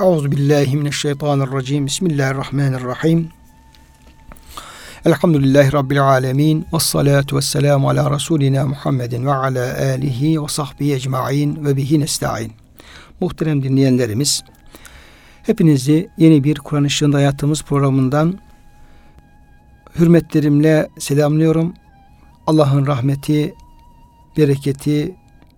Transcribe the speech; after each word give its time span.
Euzu 0.00 0.32
billahi 0.32 0.76
mineşşeytanirracim. 0.76 1.86
Bismillahirrahmanirrahim. 1.86 3.28
Elhamdülillahi 5.04 5.72
rabbil 5.72 6.02
alamin. 6.02 6.66
Ves 6.72 6.82
salatu 6.82 7.36
vesselamu 7.36 7.88
ala 7.88 8.10
rasulina 8.10 8.66
Muhammedin 8.66 9.26
ve 9.26 9.34
ala 9.34 9.78
alihi 9.80 10.42
ve 10.42 10.48
sahbihi 10.48 10.94
ecmaîn 10.94 11.64
ve 11.64 11.76
bihi 11.76 12.00
nestaîn. 12.00 12.52
Muhterem 13.20 13.62
dinleyenlerimiz, 13.62 14.44
hepinizi 15.42 16.08
yeni 16.18 16.44
bir 16.44 16.58
Kur'an 16.58 16.84
ışığında 16.84 17.16
hayatımız 17.16 17.62
programından 17.62 18.38
hürmetlerimle 19.98 20.88
selamlıyorum. 20.98 21.74
Allah'ın 22.46 22.86
rahmeti, 22.86 23.54
bereketi, 24.36 25.14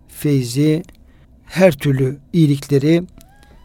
feyzi, 0.08 0.82
her 1.46 1.72
türlü 1.72 2.18
iyilikleri 2.32 3.04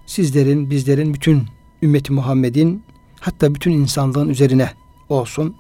sizlerin, 0.06 0.70
bizlerin, 0.70 1.14
bütün 1.14 1.48
ümmeti 1.84 2.14
Muhammed'in 2.14 2.84
hatta 3.20 3.56
bütün 3.56 3.72
insanlığın 3.72 4.30
üzerine 4.30 4.70
olsun. 5.10 5.56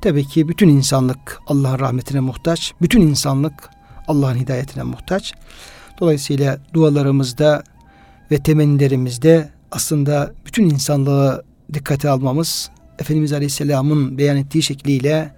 Tabii 0.00 0.24
ki 0.24 0.48
bütün 0.48 0.68
insanlık 0.68 1.40
Allah'ın 1.46 1.78
rahmetine 1.78 2.20
muhtaç. 2.20 2.74
Bütün 2.82 3.00
insanlık 3.00 3.70
Allah'ın 4.08 4.34
hidayetine 4.34 4.82
muhtaç. 4.82 5.34
Dolayısıyla 6.00 6.58
dualarımızda 6.74 7.64
ve 8.30 8.38
temennilerimizde 8.42 9.50
aslında 9.70 10.34
bütün 10.46 10.70
insanlığı 10.70 11.44
dikkate 11.74 12.08
almamız 12.08 12.70
Efendimiz 12.98 13.32
Aleyhisselam'ın 13.32 14.18
beyan 14.18 14.36
ettiği 14.36 14.62
şekliyle 14.62 15.34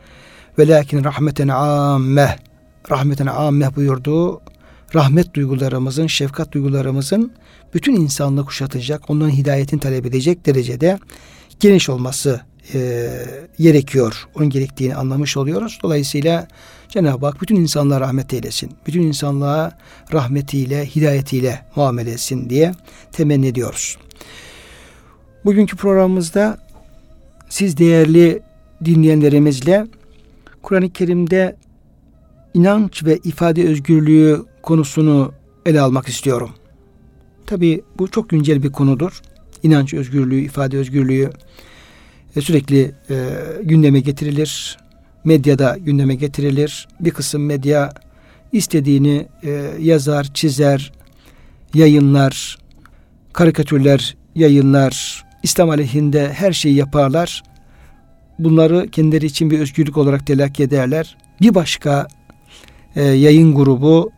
velakin 0.59 1.05
rahmeten 1.05 1.49
amme 1.49 2.39
rahmeten 2.91 3.27
amme 3.27 3.77
buyurduğu 3.77 4.41
rahmet 4.95 5.35
duygularımızın, 5.35 6.07
şefkat 6.07 6.53
duygularımızın 6.53 7.33
bütün 7.75 7.97
insanlığı 7.97 8.45
kuşatacak, 8.45 9.11
onların 9.11 9.31
hidayetini 9.31 9.81
talep 9.81 10.07
edecek 10.07 10.47
derecede 10.47 10.99
geniş 11.61 11.89
olması 11.89 12.41
e, 12.75 13.11
gerekiyor. 13.59 14.29
Onun 14.35 14.51
gerektiğini 14.51 14.97
anlamış 14.97 15.37
oluyoruz. 15.37 15.79
Dolayısıyla 15.83 16.49
Cenab-ı 16.89 17.27
Hak 17.27 17.43
bütün 17.43 17.57
insanlığa 17.57 18.01
rahmet 18.01 18.35
eylesin. 18.35 18.73
Bütün 18.87 19.03
insanlığa 19.03 19.79
rahmetiyle, 20.13 20.87
hidayetiyle 20.87 21.67
muamele 21.77 22.11
etsin 22.11 22.51
diye 22.51 22.73
temenni 23.13 23.47
ediyoruz. 23.47 23.97
Bugünkü 25.45 25.77
programımızda 25.77 26.59
siz 27.49 27.77
değerli 27.77 28.43
dinleyenlerimizle 28.85 29.87
Kur'an-ı 30.63 30.91
Kerim'de 30.91 31.57
inanç 32.55 33.05
ve 33.05 33.19
ifade 33.25 33.69
özgürlüğü 33.69 34.45
konusunu 34.63 35.33
ele 35.67 35.81
almak 35.81 36.09
istiyorum. 36.09 36.51
Tabi 37.47 37.83
bu 37.99 38.11
çok 38.11 38.29
güncel 38.29 38.63
bir 38.63 38.73
konudur. 38.73 39.23
İnanç 39.63 39.95
özgürlüğü, 39.95 40.41
ifade 40.41 40.79
özgürlüğü 40.79 41.31
e, 42.37 42.41
sürekli 42.41 42.95
e, 43.11 43.29
gündeme 43.63 44.01
getirilir. 44.01 44.79
Medyada 45.25 45.77
gündeme 45.81 46.15
getirilir. 46.15 46.89
Bir 47.01 47.11
kısım 47.11 47.45
medya 47.45 47.93
istediğini 48.53 49.27
e, 49.43 49.71
yazar, 49.81 50.35
çizer, 50.35 50.93
yayınlar, 51.75 52.59
karikatürler 53.33 54.17
yayınlar, 54.35 55.25
İslam 55.43 55.71
aleyhinde 55.71 56.33
her 56.33 56.53
şeyi 56.53 56.75
yaparlar. 56.75 57.43
Bunları 58.39 58.89
kendileri 58.91 59.27
için 59.27 59.51
bir 59.51 59.61
özgürlük 59.61 59.97
olarak 59.97 60.27
telakki 60.27 60.63
ederler. 60.63 61.17
Bir 61.41 61.55
başka 61.55 62.09
e, 62.97 63.03
yayın 63.03 63.55
grubu 63.55 64.11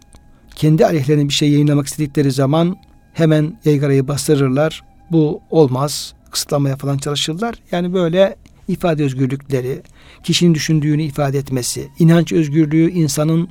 kendi 0.54 0.86
aleyhlerine 0.86 1.28
bir 1.28 1.32
şey 1.32 1.50
yayınlamak 1.50 1.86
istedikleri 1.86 2.32
zaman 2.32 2.76
hemen 3.18 3.58
yaygarayı 3.64 4.08
bastırırlar. 4.08 4.82
Bu 5.10 5.40
olmaz. 5.50 6.14
Kısıtlamaya 6.30 6.76
falan 6.76 6.98
çalışırlar. 6.98 7.54
Yani 7.72 7.94
böyle 7.94 8.36
ifade 8.68 9.04
özgürlükleri, 9.04 9.82
kişinin 10.22 10.54
düşündüğünü 10.54 11.02
ifade 11.02 11.38
etmesi, 11.38 11.88
inanç 11.98 12.32
özgürlüğü 12.32 12.90
insanın 12.90 13.48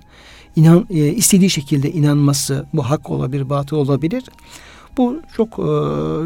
inan, 0.55 0.87
e, 0.89 1.07
istediği 1.07 1.49
şekilde 1.49 1.91
inanması, 1.91 2.65
bu 2.73 2.89
hak 2.89 3.09
olabilir, 3.09 3.49
batıl 3.49 3.77
olabilir. 3.77 4.23
Bu 4.97 5.21
çok 5.37 5.59
e, 5.59 5.63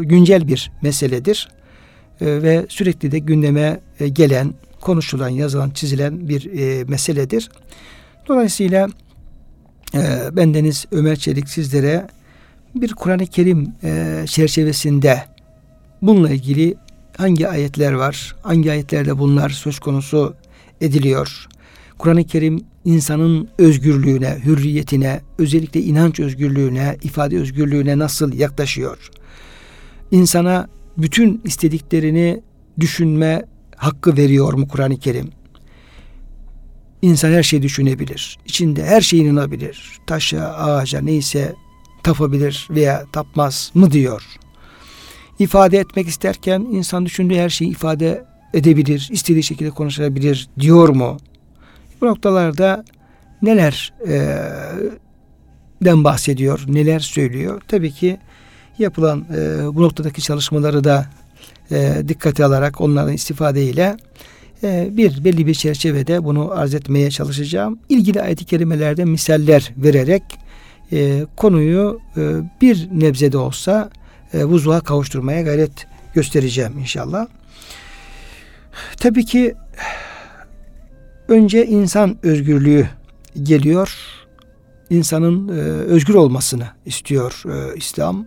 güncel 0.04 0.48
bir 0.48 0.70
meseledir 0.82 1.48
e, 2.20 2.26
ve 2.26 2.66
sürekli 2.68 3.12
de 3.12 3.18
gündeme 3.18 3.80
e, 4.00 4.08
gelen, 4.08 4.54
konuşulan, 4.80 5.28
yazılan, 5.28 5.70
çizilen 5.70 6.28
bir 6.28 6.58
e, 6.58 6.84
meseledir. 6.84 7.50
Dolayısıyla 8.28 8.88
e, 9.94 10.00
bendeniz 10.32 10.86
Ömer 10.90 11.16
Çelik 11.16 11.48
sizlere 11.48 12.06
bir 12.74 12.92
Kur'an-ı 12.92 13.26
Kerim 13.26 13.72
e, 13.84 14.24
çerçevesinde 14.26 15.24
bununla 16.02 16.30
ilgili 16.30 16.74
hangi 17.16 17.48
ayetler 17.48 17.92
var, 17.92 18.36
hangi 18.42 18.70
ayetlerde 18.70 19.18
bunlar 19.18 19.50
söz 19.50 19.78
konusu 19.78 20.34
ediliyor. 20.80 21.46
Kur'an-ı 21.98 22.24
Kerim 22.24 22.64
insanın 22.84 23.48
özgürlüğüne, 23.58 24.38
hürriyetine, 24.44 25.20
özellikle 25.38 25.80
inanç 25.80 26.20
özgürlüğüne, 26.20 26.96
ifade 27.02 27.38
özgürlüğüne 27.38 27.98
nasıl 27.98 28.32
yaklaşıyor? 28.32 29.10
İnsana 30.10 30.68
bütün 30.98 31.40
istediklerini 31.44 32.42
düşünme 32.80 33.42
hakkı 33.76 34.16
veriyor 34.16 34.52
mu 34.52 34.68
Kur'an-ı 34.68 34.98
Kerim? 34.98 35.30
İnsan 37.02 37.32
her 37.32 37.42
şeyi 37.42 37.62
düşünebilir. 37.62 38.38
İçinde 38.46 38.84
her 38.84 39.00
şeyi 39.00 39.22
inanabilir. 39.22 39.98
Taşa, 40.06 40.44
ağaca 40.44 41.00
neyse 41.00 41.54
tapabilir 42.02 42.68
veya 42.70 43.06
tapmaz 43.12 43.70
mı 43.74 43.90
diyor. 43.90 44.22
İfade 45.38 45.78
etmek 45.78 46.08
isterken 46.08 46.60
insan 46.60 47.06
düşündüğü 47.06 47.36
her 47.36 47.48
şeyi 47.48 47.70
ifade 47.70 48.24
edebilir, 48.54 49.08
istediği 49.12 49.42
şekilde 49.42 49.70
konuşabilir 49.70 50.48
diyor 50.60 50.88
mu? 50.88 51.16
Bu 52.00 52.06
noktalarda 52.06 52.84
neler 53.42 53.92
e, 54.08 54.38
den 55.84 56.04
bahsediyor, 56.04 56.64
neler 56.68 57.00
söylüyor? 57.00 57.62
Tabii 57.68 57.92
ki 57.92 58.18
yapılan 58.78 59.26
e, 59.36 59.74
bu 59.74 59.82
noktadaki 59.82 60.22
çalışmaları 60.22 60.84
da 60.84 61.06
e, 61.70 62.02
dikkate 62.08 62.44
alarak 62.44 62.80
onların 62.80 63.12
istifadeyle 63.12 63.96
e, 64.62 64.88
bir 64.92 65.24
belli 65.24 65.46
bir 65.46 65.54
çerçevede 65.54 66.24
bunu 66.24 66.50
arz 66.52 66.74
etmeye 66.74 67.10
çalışacağım. 67.10 67.78
İlgili 67.88 68.22
ayet-i 68.22 68.44
kerimelerde 68.44 69.04
misaller 69.04 69.72
vererek 69.76 70.22
e, 70.92 71.26
konuyu 71.36 72.00
e, 72.16 72.20
bir 72.60 72.88
nebze 72.92 73.32
de 73.32 73.38
olsa 73.38 73.90
e, 74.32 74.44
vuzuğa 74.44 74.80
kavuşturmaya 74.80 75.42
gayret 75.42 75.86
göstereceğim 76.14 76.78
inşallah. 76.78 77.26
Tabii 78.96 79.24
ki 79.24 79.54
önce 81.28 81.66
insan 81.66 82.16
özgürlüğü 82.22 82.88
geliyor. 83.42 83.96
İnsanın 84.90 85.48
e, 85.48 85.52
özgür 85.62 86.14
olmasını 86.14 86.66
istiyor 86.86 87.42
e, 87.46 87.76
İslam. 87.76 88.26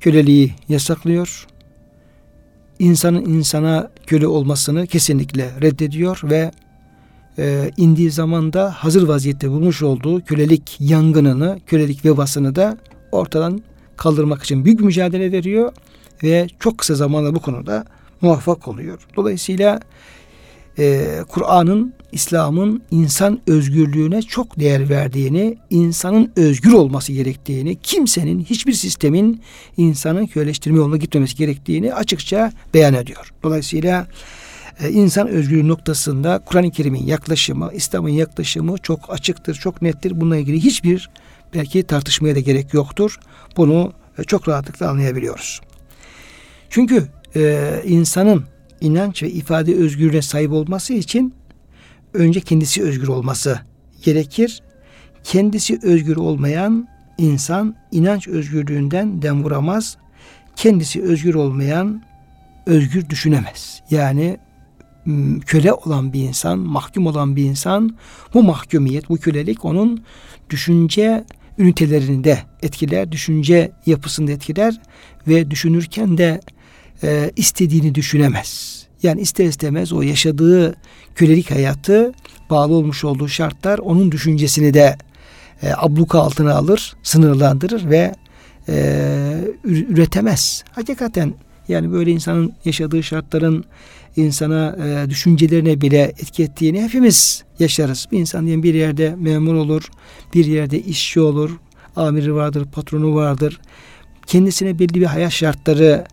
Köleliği 0.00 0.54
yasaklıyor. 0.68 1.46
İnsanın 2.78 3.24
insana 3.24 3.90
köle 4.06 4.26
olmasını 4.26 4.86
kesinlikle 4.86 5.50
reddediyor 5.62 6.20
ve 6.24 6.50
e, 7.38 7.70
indiği 7.76 8.10
zaman 8.10 8.52
da 8.52 8.70
hazır 8.70 9.08
vaziyette 9.08 9.50
bulmuş 9.50 9.82
olduğu 9.82 10.24
kölelik 10.24 10.76
yangınını, 10.80 11.60
kölelik 11.66 12.04
vebasını 12.04 12.56
da 12.56 12.78
ortadan 13.12 13.62
kaldırmak 13.96 14.42
için 14.42 14.64
büyük 14.64 14.80
mücadele 14.80 15.32
veriyor 15.32 15.72
ve 16.22 16.46
çok 16.58 16.78
kısa 16.78 16.94
zamanda 16.94 17.34
bu 17.34 17.40
konuda 17.40 17.84
muvaffak 18.20 18.68
oluyor. 18.68 18.98
Dolayısıyla 19.16 19.80
e, 20.78 21.06
Kur'an'ın, 21.28 21.94
İslam'ın 22.12 22.82
insan 22.90 23.40
özgürlüğüne 23.46 24.22
çok 24.22 24.60
değer 24.60 24.88
verdiğini, 24.88 25.58
insanın 25.70 26.32
özgür 26.36 26.72
olması 26.72 27.12
gerektiğini, 27.12 27.76
kimsenin, 27.82 28.44
hiçbir 28.44 28.72
sistemin 28.72 29.40
insanın 29.76 30.26
köleleştirme 30.26 30.78
yoluna 30.78 30.96
gitmemesi 30.96 31.36
gerektiğini 31.36 31.94
açıkça 31.94 32.52
beyan 32.74 32.94
ediyor. 32.94 33.32
Dolayısıyla 33.42 34.06
e, 34.82 34.90
insan 34.90 35.28
özgürlüğü 35.28 35.68
noktasında 35.68 36.38
Kur'an-ı 36.46 36.70
Kerim'in 36.70 37.06
yaklaşımı, 37.06 37.70
İslam'ın 37.74 38.08
yaklaşımı 38.08 38.78
çok 38.78 39.12
açıktır, 39.12 39.54
çok 39.54 39.82
nettir. 39.82 40.20
Bununla 40.20 40.36
ilgili 40.36 40.64
hiçbir 40.64 41.10
belki 41.54 41.82
tartışmaya 41.82 42.34
da 42.34 42.40
gerek 42.40 42.74
yoktur. 42.74 43.20
Bunu 43.56 43.92
e, 44.18 44.24
çok 44.24 44.48
rahatlıkla 44.48 44.90
anlayabiliyoruz. 44.90 45.60
Çünkü 46.70 47.08
e, 47.36 47.70
insanın 47.84 48.44
inanç 48.80 49.22
ve 49.22 49.30
ifade 49.30 49.74
özgürlüğüne 49.74 50.22
sahip 50.22 50.52
olması 50.52 50.92
için 50.92 51.34
önce 52.14 52.40
kendisi 52.40 52.82
özgür 52.82 53.08
olması 53.08 53.60
gerekir. 54.02 54.62
Kendisi 55.24 55.78
özgür 55.82 56.16
olmayan 56.16 56.88
insan 57.18 57.76
inanç 57.92 58.28
özgürlüğünden 58.28 59.22
dem 59.22 59.44
vuramaz. 59.44 59.96
Kendisi 60.56 61.02
özgür 61.02 61.34
olmayan 61.34 62.02
özgür 62.66 63.08
düşünemez. 63.08 63.82
Yani 63.90 64.38
köle 65.46 65.72
olan 65.72 66.12
bir 66.12 66.20
insan, 66.20 66.58
mahkum 66.58 67.06
olan 67.06 67.36
bir 67.36 67.44
insan 67.44 67.96
bu 68.34 68.42
mahkumiyet, 68.42 69.08
bu 69.08 69.16
kölelik 69.16 69.64
onun 69.64 70.02
düşünce 70.50 71.24
ünitelerini 71.58 72.24
de 72.24 72.38
etkiler, 72.62 73.12
düşünce 73.12 73.72
yapısını 73.86 74.30
etkiler 74.30 74.80
ve 75.28 75.50
düşünürken 75.50 76.18
de 76.18 76.40
e, 77.02 77.30
istediğini 77.36 77.94
düşünemez. 77.94 78.80
Yani 79.02 79.20
ister 79.20 79.44
istemez 79.44 79.92
o 79.92 80.02
yaşadığı 80.02 80.74
kölelik 81.14 81.50
hayatı 81.50 82.12
bağlı 82.50 82.74
olmuş 82.74 83.04
olduğu 83.04 83.28
şartlar 83.28 83.78
onun 83.78 84.12
düşüncesini 84.12 84.74
de 84.74 84.96
e, 85.62 85.72
abluka 85.76 86.20
altına 86.20 86.54
alır, 86.54 86.96
sınırlandırır 87.02 87.90
ve 87.90 88.14
e, 88.68 89.44
üretemez. 89.64 90.64
Hakikaten 90.72 91.34
yani 91.68 91.92
böyle 91.92 92.10
insanın 92.10 92.52
yaşadığı 92.64 93.02
şartların 93.02 93.64
insana 94.20 94.76
e, 94.86 95.10
düşüncelerine 95.10 95.80
bile 95.80 96.02
etki 96.02 96.42
ettiğini 96.42 96.82
hepimiz 96.82 97.44
yaşarız. 97.58 98.06
Bir 98.12 98.18
insan 98.18 98.44
diyelim 98.46 98.62
bir 98.62 98.74
yerde 98.74 99.14
memur 99.18 99.54
olur, 99.54 99.82
bir 100.34 100.44
yerde 100.44 100.80
işçi 100.80 101.20
olur, 101.20 101.50
amiri 101.96 102.34
vardır, 102.34 102.66
patronu 102.72 103.14
vardır. 103.14 103.60
Kendisine 104.26 104.78
belli 104.78 104.94
bir 104.94 105.06
hayat 105.06 105.32
şartları 105.32 106.04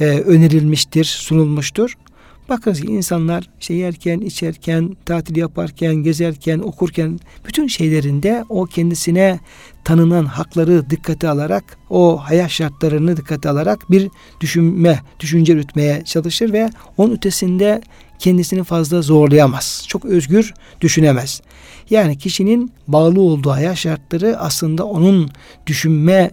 e, 0.00 0.04
önerilmiştir, 0.04 1.04
sunulmuştur. 1.04 1.94
Bakınız 2.48 2.80
ki 2.80 2.86
insanlar 2.86 3.50
işte 3.60 3.74
yerken, 3.74 4.20
içerken, 4.20 4.96
tatil 5.06 5.36
yaparken, 5.36 5.94
gezerken, 5.94 6.58
okurken 6.58 7.20
bütün 7.46 7.66
şeylerinde 7.66 8.44
o 8.48 8.64
kendisine 8.64 9.40
tanınan 9.84 10.24
hakları 10.24 10.90
dikkate 10.90 11.28
alarak, 11.28 11.78
o 11.90 12.16
hayat 12.16 12.50
şartlarını 12.50 13.16
dikkate 13.16 13.48
alarak 13.48 13.90
bir 13.90 14.10
düşünme, 14.40 15.00
düşünce 15.20 15.52
yürütmeye 15.52 16.04
çalışır 16.04 16.52
ve 16.52 16.70
onun 16.96 17.14
ötesinde 17.16 17.80
kendisini 18.18 18.64
fazla 18.64 19.02
zorlayamaz. 19.02 19.84
Çok 19.88 20.04
özgür 20.04 20.54
düşünemez. 20.80 21.40
Yani 21.90 22.18
kişinin 22.18 22.72
bağlı 22.88 23.20
olduğu 23.20 23.50
hayat 23.50 23.76
şartları 23.76 24.38
aslında 24.38 24.84
onun 24.84 25.30
düşünme 25.66 26.30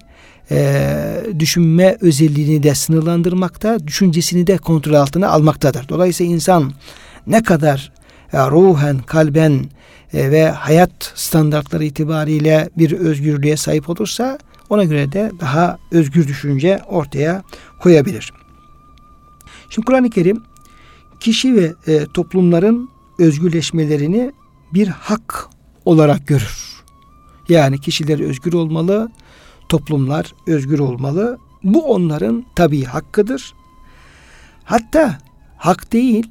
e, 0.51 1.23
düşünme 1.39 1.97
özelliğini 2.01 2.63
de 2.63 2.75
sınırlandırmakta, 2.75 3.87
düşüncesini 3.87 4.47
de 4.47 4.57
kontrol 4.57 4.93
altına 4.93 5.29
almaktadır. 5.29 5.89
Dolayısıyla 5.89 6.33
insan 6.33 6.73
ne 7.27 7.43
kadar 7.43 7.91
e, 8.33 8.37
ruhen, 8.37 8.99
kalben 8.99 9.65
e, 10.13 10.31
ve 10.31 10.49
hayat 10.49 11.13
standartları 11.15 11.83
itibariyle 11.83 12.69
bir 12.77 12.91
özgürlüğe 12.91 13.57
sahip 13.57 13.89
olursa 13.89 14.39
ona 14.69 14.83
göre 14.83 15.11
de 15.11 15.31
daha 15.39 15.77
özgür 15.91 16.27
düşünce 16.27 16.81
ortaya 16.87 17.43
koyabilir. 17.79 18.33
Şimdi 19.69 19.85
Kur'an-ı 19.85 20.09
Kerim 20.09 20.43
kişi 21.19 21.55
ve 21.55 21.73
e, 21.87 22.05
toplumların 22.13 22.89
özgürleşmelerini 23.19 24.31
bir 24.73 24.87
hak 24.87 25.49
olarak 25.85 26.27
görür. 26.27 26.71
Yani 27.49 27.81
kişiler 27.81 28.19
özgür 28.19 28.53
olmalı, 28.53 29.11
toplumlar 29.71 30.33
özgür 30.47 30.79
olmalı. 30.79 31.37
Bu 31.63 31.93
onların 31.93 32.45
tabii 32.55 32.83
hakkıdır. 32.83 33.53
Hatta 34.63 35.17
hak 35.57 35.93
değil 35.93 36.29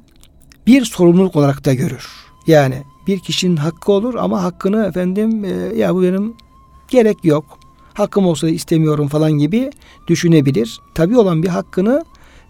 bir 0.67 0.85
sorumluluk 0.85 1.35
olarak 1.35 1.65
da 1.65 1.73
görür. 1.73 2.07
Yani 2.47 2.83
bir 3.07 3.19
kişinin 3.19 3.55
hakkı 3.55 3.91
olur 3.91 4.15
ama 4.15 4.43
hakkını 4.43 4.85
efendim 4.85 5.45
e, 5.45 5.49
ya 5.75 5.95
bu 5.95 6.03
benim 6.03 6.33
gerek 6.87 7.25
yok. 7.25 7.59
Hakkım 7.93 8.25
olsa 8.25 8.49
istemiyorum 8.49 9.07
falan 9.07 9.31
gibi 9.31 9.71
düşünebilir. 10.07 10.79
Tabii 10.95 11.17
olan 11.17 11.43
bir 11.43 11.47
hakkını 11.47 12.05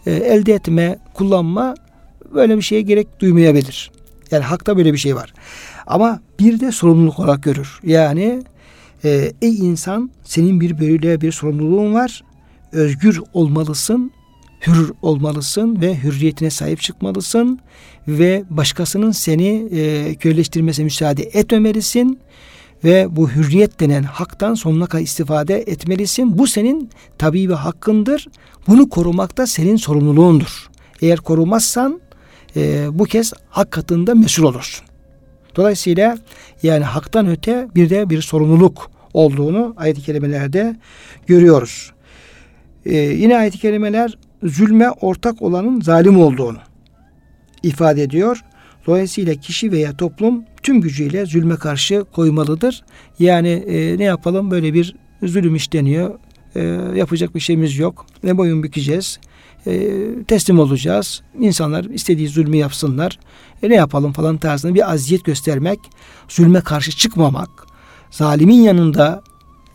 e, 0.06 0.12
elde 0.12 0.54
etme, 0.54 1.00
kullanma 1.14 1.76
böyle 2.34 2.58
bir 2.58 2.62
şeye 2.62 2.82
gerek 2.82 3.20
duymayabilir. 3.20 3.92
Yani 4.32 4.44
hakta 4.44 4.78
böyle 4.78 4.94
bir 4.94 4.98
şey 4.98 5.16
var. 5.16 5.34
Ama 5.88 6.20
bir 6.40 6.60
de 6.60 6.72
sorumluluk 6.72 7.20
olarak 7.20 7.44
görür. 7.44 7.80
Yani 7.84 8.44
e, 9.04 9.32
ey 9.42 9.56
insan 9.56 10.12
senin 10.24 10.62
bir 10.62 10.80
böyle 10.80 11.22
bir 11.22 11.32
sorumluluğun 11.32 11.94
var. 11.94 12.24
Özgür 12.72 13.22
olmalısın, 13.34 14.12
hür 14.68 14.92
olmalısın 15.02 15.82
ve 15.82 16.04
hürriyetine 16.04 16.50
sahip 16.50 16.82
çıkmalısın 16.82 17.60
ve 18.08 18.44
başkasının 18.50 19.12
seni 19.12 19.68
e, 19.72 20.16
köleleştirmesine 20.16 20.84
müsaade 20.84 21.24
etmemelisin 21.24 22.20
ve 22.84 23.08
bu 23.16 23.30
hürriyet 23.30 23.80
denen 23.80 24.04
haktan 24.04 24.54
sonuna 24.54 24.86
kadar 24.86 25.04
istifade 25.04 25.58
etmelisin. 25.58 26.38
Bu 26.38 26.48
senin 26.48 26.90
tabii 27.18 27.50
bir 27.50 27.54
hakkındır. 27.54 28.28
Bunu 28.68 28.90
korumak 28.90 29.38
da 29.38 29.48
senin 29.48 29.76
sorumluluğundur. 29.76 30.70
Eğer 31.02 31.20
korumazsan 31.20 32.02
e, 32.56 32.88
bu 32.92 33.04
kez 33.04 33.34
hak 33.50 33.72
katında 33.72 34.16
mesul 34.16 34.44
olursun. 34.44 34.86
Dolayısıyla 35.56 36.18
yani 36.64 36.84
haktan 36.84 37.28
öte 37.28 37.68
bir 37.76 37.90
de 37.90 38.10
bir 38.10 38.22
sorumluluk 38.22 38.91
olduğunu 39.14 39.74
ayet-i 39.78 40.02
kerimelerde 40.02 40.76
görüyoruz. 41.28 41.92
Ee, 42.86 42.98
yine 42.98 43.38
ayet-i 43.38 43.60
kerimeler 43.60 44.18
zulme 44.44 44.90
ortak 44.90 45.42
olanın 45.42 45.82
zalim 45.82 46.20
olduğunu 46.20 46.58
ifade 47.64 48.04
ediyor. 48.04 48.44
Dolayısıyla 48.88 49.36
kişi 49.36 49.72
veya 49.72 49.98
toplum 49.98 50.44
tüm 50.64 50.82
gücüyle 50.82 51.26
zulme 51.26 51.56
karşı 51.56 52.06
koymalıdır. 52.12 52.84
Yani 53.20 53.50
e, 53.50 53.98
ne 53.98 54.04
yapalım 54.04 54.52
böyle 54.52 54.74
bir 54.74 54.96
zulüm 55.24 55.56
işleniyor. 55.56 56.20
E, 56.56 56.64
yapacak 56.96 57.36
bir 57.36 57.40
şeyimiz 57.40 57.78
yok. 57.78 58.06
Ne 58.24 58.38
boyun 58.38 58.64
bükeceğiz. 58.64 59.20
E, 59.68 59.92
teslim 60.28 60.60
olacağız. 60.60 61.22
İnsanlar 61.40 61.84
istediği 61.84 62.28
zulmü 62.28 62.58
yapsınlar. 62.58 63.20
E, 63.64 63.70
ne 63.70 63.76
yapalım 63.76 64.14
falan 64.14 64.38
tarzında 64.38 64.76
bir 64.76 64.92
aziyet 64.92 65.26
göstermek, 65.26 65.80
zulme 66.30 66.62
karşı 66.62 66.92
çıkmamak, 66.92 67.50
zalimin 68.12 68.62
yanında 68.62 69.24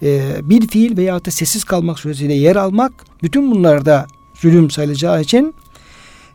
e, 0.02 0.36
bir 0.42 0.66
fiil 0.68 0.96
veya 0.96 1.24
da 1.24 1.30
sessiz 1.30 1.64
kalmak 1.64 1.98
suretiyle 1.98 2.34
yer 2.34 2.56
almak 2.56 2.92
bütün 3.22 3.50
bunlarda 3.50 4.06
zulüm 4.34 4.70
sayılacağı 4.70 5.22
için 5.22 5.54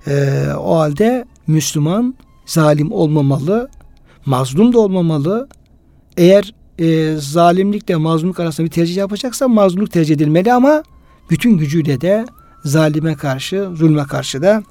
e, 0.07 0.45
o 0.57 0.77
halde 0.77 1.25
Müslüman 1.48 2.15
zalim 2.45 2.92
olmamalı, 2.92 3.69
mazlum 4.25 4.74
da 4.74 4.80
olmamalı. 4.80 5.48
Eğer 6.18 6.53
e, 6.80 7.15
zalimlikle 7.18 7.95
mazlumluk 7.95 8.39
arasında 8.39 8.65
bir 8.65 8.71
tercih 8.71 8.95
yapacaksa 8.95 9.47
mazlumluk 9.47 9.92
tercih 9.92 10.15
edilmeli 10.15 10.54
ama 10.54 10.83
bütün 11.30 11.57
gücüyle 11.57 12.01
de 12.01 12.25
zalime 12.65 13.15
karşı, 13.15 13.69
zulme 13.75 14.04
karşı 14.04 14.42
da 14.42 14.63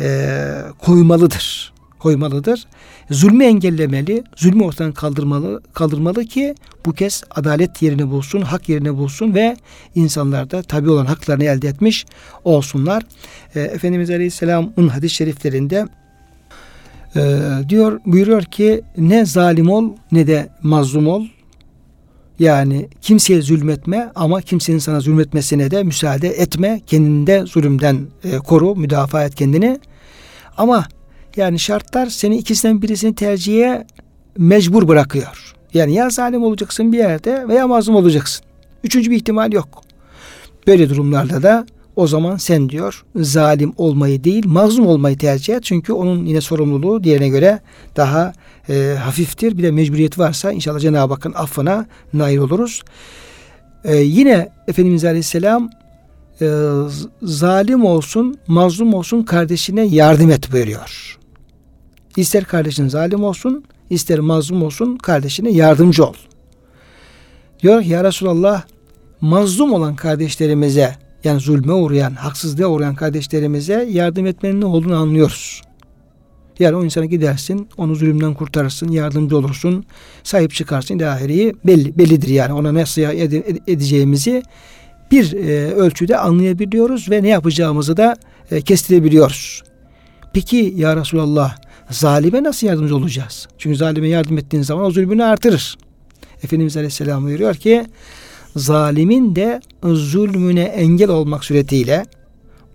e, 0.00 0.48
koymalıdır. 0.78 1.73
Koymalıdır. 2.04 2.66
Zulmü 3.10 3.44
engellemeli, 3.44 4.24
zulmü 4.36 4.64
ortadan 4.64 4.92
kaldırmalı, 4.92 5.62
kaldırmalı 5.72 6.24
ki 6.24 6.54
bu 6.86 6.92
kez 6.92 7.24
adalet 7.30 7.82
yerini 7.82 8.10
bulsun, 8.10 8.40
hak 8.40 8.68
yerini 8.68 8.96
bulsun 8.96 9.34
ve 9.34 9.56
insanlar 9.94 10.50
da 10.50 10.62
tabi 10.62 10.90
olan 10.90 11.06
haklarını 11.06 11.44
elde 11.44 11.68
etmiş 11.68 12.06
olsunlar. 12.44 13.02
E, 13.54 13.60
Efendimiz 13.60 14.10
Aleyhisselam'ın 14.10 14.88
hadis-i 14.88 15.14
şeriflerinde 15.14 15.86
e, 17.16 17.40
diyor 17.68 18.00
buyuruyor 18.06 18.42
ki 18.42 18.82
ne 18.98 19.26
zalim 19.26 19.70
ol 19.70 19.92
ne 20.12 20.26
de 20.26 20.48
mazlum 20.62 21.06
ol. 21.06 21.26
Yani 22.38 22.88
kimseye 23.00 23.42
zulmetme 23.42 24.12
ama 24.14 24.40
kimsenin 24.40 24.78
sana 24.78 25.00
zulmetmesine 25.00 25.70
de 25.70 25.82
müsaade 25.82 26.28
etme. 26.28 26.80
Kendinde 26.86 27.46
zulümden 27.46 27.98
e, 28.24 28.38
koru, 28.38 28.76
müdafaa 28.76 29.24
et 29.24 29.34
kendini. 29.34 29.80
Ama 30.56 30.86
yani 31.36 31.58
şartlar 31.58 32.06
seni 32.06 32.36
ikisinden 32.36 32.82
birisini 32.82 33.14
tercihe 33.14 33.86
mecbur 34.38 34.88
bırakıyor. 34.88 35.54
Yani 35.74 35.94
ya 35.94 36.10
zalim 36.10 36.42
olacaksın 36.42 36.92
bir 36.92 36.98
yerde 36.98 37.48
veya 37.48 37.66
mazlum 37.68 37.94
olacaksın. 37.94 38.44
Üçüncü 38.84 39.10
bir 39.10 39.16
ihtimal 39.16 39.52
yok. 39.52 39.82
Böyle 40.66 40.90
durumlarda 40.90 41.42
da 41.42 41.66
o 41.96 42.06
zaman 42.06 42.36
sen 42.36 42.68
diyor 42.68 43.04
zalim 43.16 43.72
olmayı 43.76 44.24
değil 44.24 44.46
mazlum 44.46 44.86
olmayı 44.86 45.18
tercih 45.18 45.54
et. 45.54 45.64
Çünkü 45.64 45.92
onun 45.92 46.24
yine 46.24 46.40
sorumluluğu 46.40 47.04
diğerine 47.04 47.28
göre 47.28 47.60
daha 47.96 48.32
e, 48.68 48.96
hafiftir. 49.04 49.58
Bir 49.58 49.62
de 49.62 49.70
mecburiyet 49.70 50.18
varsa 50.18 50.52
inşallah 50.52 50.80
Cenab-ı 50.80 51.14
Hakk'ın 51.14 51.32
affına 51.32 51.86
nail 52.12 52.38
oluruz. 52.38 52.82
E, 53.84 53.96
yine 53.96 54.48
Efendimiz 54.68 55.04
Aleyhisselam 55.04 55.70
e, 56.40 56.48
zalim 57.22 57.84
olsun 57.84 58.38
mazlum 58.46 58.94
olsun 58.94 59.22
kardeşine 59.22 59.82
yardım 59.86 60.30
et 60.30 60.52
buyuruyor. 60.52 61.18
İster 62.16 62.44
kardeşin 62.44 62.88
zalim 62.88 63.24
olsun, 63.24 63.64
ister 63.90 64.18
mazlum 64.18 64.62
olsun 64.62 64.96
kardeşine 64.96 65.50
yardımcı 65.50 66.04
ol. 66.04 66.14
Diyor 67.62 67.82
ki 67.82 67.88
ya 67.88 68.04
Resulallah 68.04 68.62
mazlum 69.20 69.72
olan 69.72 69.96
kardeşlerimize 69.96 70.96
yani 71.24 71.40
zulme 71.40 71.72
uğrayan, 71.72 72.14
haksızlığa 72.14 72.68
uğrayan 72.68 72.94
kardeşlerimize 72.94 73.88
yardım 73.90 74.26
etmenin 74.26 74.60
ne 74.60 74.64
olduğunu 74.64 74.96
anlıyoruz. 74.96 75.62
Yani 76.58 76.76
o 76.76 76.84
insana 76.84 77.04
gidersin, 77.04 77.68
onu 77.76 77.94
zulümden 77.94 78.34
kurtarırsın, 78.34 78.88
yardımcı 78.88 79.36
olursun, 79.36 79.84
sahip 80.22 80.54
çıkarsın. 80.54 80.98
Dahiriyi 80.98 81.54
belli, 81.66 81.98
bellidir 81.98 82.28
yani. 82.28 82.52
Ona 82.52 82.74
nasıl 82.74 83.02
edeceğimizi 83.66 84.42
bir 85.10 85.32
e, 85.32 85.74
ölçüde 85.74 86.18
anlayabiliyoruz 86.18 87.10
ve 87.10 87.22
ne 87.22 87.28
yapacağımızı 87.28 87.96
da 87.96 88.16
e, 88.50 88.60
kestirebiliyoruz. 88.60 89.62
Peki 90.32 90.72
ya 90.76 90.96
Resulallah 90.96 91.56
zalime 91.90 92.42
nasıl 92.42 92.66
yardımcı 92.66 92.96
olacağız? 92.96 93.48
Çünkü 93.58 93.76
zalime 93.76 94.08
yardım 94.08 94.38
ettiğin 94.38 94.62
zaman 94.62 94.84
o 94.84 94.90
zulmünü 94.90 95.24
artırır. 95.24 95.78
Efendimiz 96.42 96.76
Aleyhisselam 96.76 97.24
buyuruyor 97.24 97.54
ki 97.54 97.86
zalimin 98.56 99.36
de 99.36 99.60
zulmüne 99.82 100.62
engel 100.62 101.10
olmak 101.10 101.44
suretiyle 101.44 102.04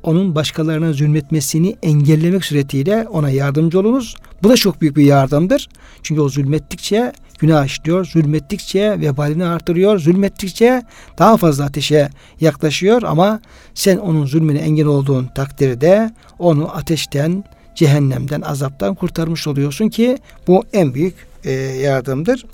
onun 0.03 0.35
başkalarına 0.35 0.93
zulmetmesini 0.93 1.75
engellemek 1.83 2.45
suretiyle 2.45 3.07
ona 3.09 3.29
yardımcı 3.29 3.79
olunuz. 3.79 4.15
Bu 4.43 4.49
da 4.49 4.55
çok 4.55 4.81
büyük 4.81 4.97
bir 4.97 5.03
yardımdır. 5.03 5.69
Çünkü 6.03 6.21
o 6.21 6.29
zulmettikçe 6.29 7.13
günah 7.39 7.65
işliyor, 7.65 8.05
zulmettikçe 8.05 8.99
vebalini 9.01 9.45
artırıyor, 9.45 9.99
zulmettikçe 9.99 10.83
daha 11.17 11.37
fazla 11.37 11.65
ateşe 11.65 12.09
yaklaşıyor 12.41 13.03
ama 13.03 13.39
sen 13.73 13.97
onun 13.97 14.25
zulmüne 14.25 14.59
engel 14.59 14.85
olduğun 14.85 15.27
takdirde 15.35 16.13
onu 16.39 16.75
ateşten, 16.75 17.43
cehennemden, 17.79 18.41
azaptan 18.41 18.95
kurtarmış 18.95 19.47
oluyorsun 19.47 19.89
ki 19.89 20.17
bu 20.47 20.63
en 20.73 20.93
büyük 20.93 21.15
e, 21.43 21.51
yardımdır. 21.51 22.45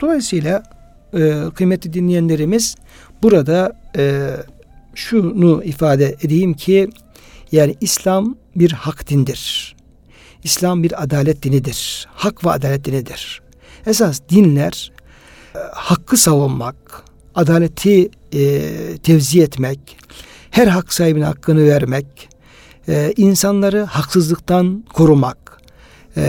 Dolayısıyla 0.00 0.62
e, 1.14 1.34
kıymetli 1.54 1.92
dinleyenlerimiz 1.92 2.76
burada 3.22 3.72
e, 3.96 4.30
şunu 4.94 5.64
ifade 5.64 6.16
edeyim 6.22 6.54
ki 6.54 6.88
yani 7.52 7.76
İslam 7.80 8.36
bir 8.56 8.72
hak 8.72 9.10
dindir. 9.10 9.76
İslam 10.44 10.82
bir 10.82 11.02
adalet 11.02 11.42
dinidir. 11.42 12.08
Hak 12.14 12.44
ve 12.46 12.50
adalet 12.50 12.84
dinidir. 12.84 13.42
Esas 13.86 14.20
dinler 14.28 14.92
e, 15.54 15.58
hakkı 15.72 16.16
savunmak, 16.16 17.02
adaleti 17.34 18.10
e, 18.32 18.60
tevzi 19.02 19.42
etmek, 19.42 19.98
her 20.50 20.66
hak 20.66 20.92
sahibine 20.92 21.24
hakkını 21.24 21.64
vermek, 21.66 22.35
e, 22.88 23.12
insanları 23.16 23.82
haksızlıktan 23.82 24.84
korumak, 24.94 25.62
e, 26.16 26.20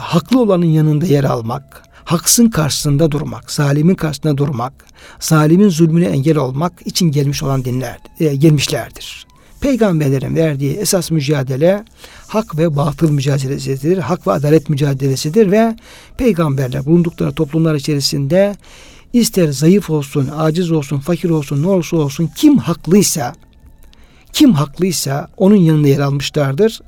haklı 0.00 0.40
olanın 0.40 0.66
yanında 0.66 1.06
yer 1.06 1.24
almak, 1.24 1.82
haksın 2.04 2.50
karşısında 2.50 3.10
durmak, 3.10 3.50
zalimin 3.50 3.94
karşısında 3.94 4.36
durmak, 4.36 4.72
zalimin 5.20 5.68
zulmüne 5.68 6.06
engel 6.06 6.36
olmak 6.36 6.86
için 6.86 7.10
gelmiş 7.10 7.42
olan 7.42 7.64
dinler, 7.64 7.98
e, 8.20 8.36
gelmişlerdir. 8.36 9.26
Peygamberlerin 9.60 10.36
verdiği 10.36 10.76
esas 10.76 11.10
mücadele 11.10 11.84
hak 12.28 12.58
ve 12.58 12.76
batıl 12.76 13.10
mücadelesidir. 13.10 13.98
Hak 13.98 14.26
ve 14.26 14.32
adalet 14.32 14.68
mücadelesidir 14.68 15.50
ve 15.50 15.76
peygamberler 16.18 16.84
bulundukları 16.84 17.32
toplumlar 17.32 17.74
içerisinde 17.74 18.56
ister 19.12 19.48
zayıf 19.48 19.90
olsun, 19.90 20.30
aciz 20.36 20.72
olsun, 20.72 20.98
fakir 20.98 21.30
olsun, 21.30 21.62
ne 21.62 21.66
olursa 21.66 21.96
olsun 21.96 22.30
kim 22.36 22.58
haklıysa 22.58 23.34
kim 24.36 24.52
haklıysa 24.52 25.28
onun 25.36 25.56
yanında 25.56 25.88
yer 25.88 25.98
almışlardır. 25.98 26.80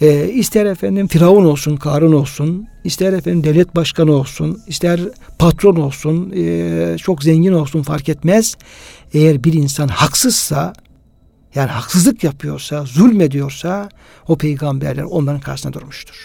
E, 0.00 0.28
ister 0.28 0.66
efendim 0.66 1.08
Firavun 1.08 1.44
olsun, 1.44 1.76
Karun 1.76 2.12
olsun, 2.12 2.68
ister 2.84 3.12
efendim 3.12 3.44
devlet 3.44 3.76
başkanı 3.76 4.12
olsun, 4.12 4.62
ister 4.66 5.00
patron 5.38 5.76
olsun, 5.76 6.32
e, 6.36 6.96
çok 6.98 7.22
zengin 7.22 7.52
olsun 7.52 7.82
fark 7.82 8.08
etmez. 8.08 8.56
Eğer 9.14 9.44
bir 9.44 9.52
insan 9.52 9.88
haksızsa, 9.88 10.72
yani 11.54 11.70
haksızlık 11.70 12.24
yapıyorsa, 12.24 12.84
zulmediyorsa 12.84 13.88
o 14.28 14.38
peygamberler 14.38 15.02
onların 15.02 15.40
karşısına 15.40 15.72
durmuştur. 15.72 16.16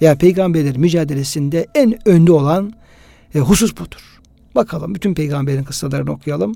Yani 0.00 0.18
peygamberlerin 0.18 0.80
mücadelesinde 0.80 1.66
en 1.74 2.08
önde 2.08 2.32
olan 2.32 2.72
e, 3.34 3.38
husus 3.38 3.76
budur. 3.76 4.13
Bakalım 4.54 4.94
bütün 4.94 5.14
peygamberin 5.14 5.64
kıssalarını 5.64 6.12
okuyalım. 6.12 6.54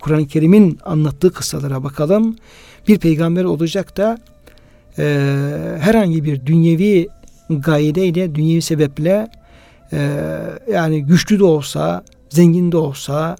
Kur'an-ı 0.00 0.26
Kerim'in 0.26 0.78
anlattığı 0.84 1.32
kıssalara 1.32 1.84
bakalım. 1.84 2.36
Bir 2.88 2.98
peygamber 2.98 3.44
olacak 3.44 3.96
da 3.96 4.18
e, 4.98 5.04
herhangi 5.80 6.24
bir 6.24 6.46
dünyevi 6.46 7.08
gayedeyle, 7.50 8.34
dünyevi 8.34 8.62
sebeple 8.62 9.28
e, 9.92 10.28
yani 10.72 11.02
güçlü 11.02 11.38
de 11.38 11.44
olsa, 11.44 12.04
zengin 12.28 12.72
de 12.72 12.76
olsa, 12.76 13.36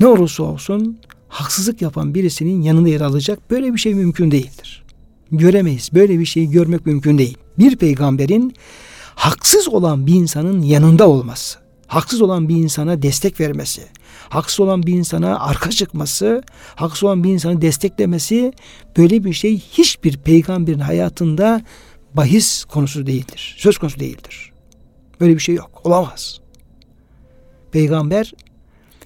ne 0.00 0.06
olursa 0.06 0.42
olsun 0.42 0.98
haksızlık 1.28 1.82
yapan 1.82 2.14
birisinin 2.14 2.62
yanında 2.62 2.88
yer 2.88 3.00
alacak 3.00 3.50
böyle 3.50 3.74
bir 3.74 3.78
şey 3.78 3.94
mümkün 3.94 4.30
değildir. 4.30 4.84
Göremeyiz. 5.32 5.90
Böyle 5.94 6.18
bir 6.18 6.24
şeyi 6.24 6.50
görmek 6.50 6.86
mümkün 6.86 7.18
değil. 7.18 7.38
Bir 7.58 7.76
peygamberin 7.76 8.54
haksız 9.14 9.68
olan 9.68 10.06
bir 10.06 10.14
insanın 10.14 10.62
yanında 10.62 11.08
olması, 11.08 11.58
haksız 11.94 12.22
olan 12.22 12.48
bir 12.48 12.56
insana 12.56 13.02
destek 13.02 13.40
vermesi, 13.40 13.82
haksız 14.28 14.60
olan 14.60 14.82
bir 14.82 14.92
insana 14.92 15.40
arka 15.40 15.70
çıkması, 15.70 16.42
haksız 16.74 17.04
olan 17.04 17.24
bir 17.24 17.30
insanı 17.30 17.62
desteklemesi 17.62 18.52
böyle 18.96 19.24
bir 19.24 19.32
şey 19.32 19.58
hiçbir 19.58 20.16
peygamberin 20.16 20.78
hayatında 20.78 21.62
bahis 22.14 22.64
konusu 22.64 23.06
değildir. 23.06 23.56
Söz 23.58 23.78
konusu 23.78 24.00
değildir. 24.00 24.52
Böyle 25.20 25.34
bir 25.34 25.40
şey 25.40 25.54
yok. 25.54 25.80
Olamaz. 25.84 26.40
Peygamber 27.72 28.32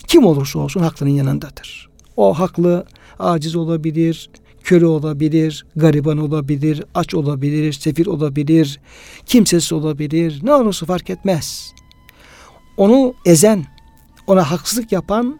kim 0.06 0.24
olursa 0.26 0.58
olsun 0.58 0.80
haklının 0.80 1.10
yanındadır. 1.10 1.88
O 2.16 2.38
haklı 2.38 2.86
aciz 3.18 3.56
olabilir, 3.56 4.30
köle 4.64 4.86
olabilir, 4.86 5.66
gariban 5.76 6.18
olabilir, 6.18 6.84
aç 6.94 7.14
olabilir, 7.14 7.72
sefir 7.72 8.06
olabilir, 8.06 8.80
kimsesiz 9.26 9.72
olabilir. 9.72 10.40
Ne 10.42 10.54
olursa 10.54 10.86
fark 10.86 11.10
etmez. 11.10 11.77
Onu 12.78 13.14
ezen, 13.24 13.64
ona 14.26 14.50
haksızlık 14.50 14.92
yapan 14.92 15.38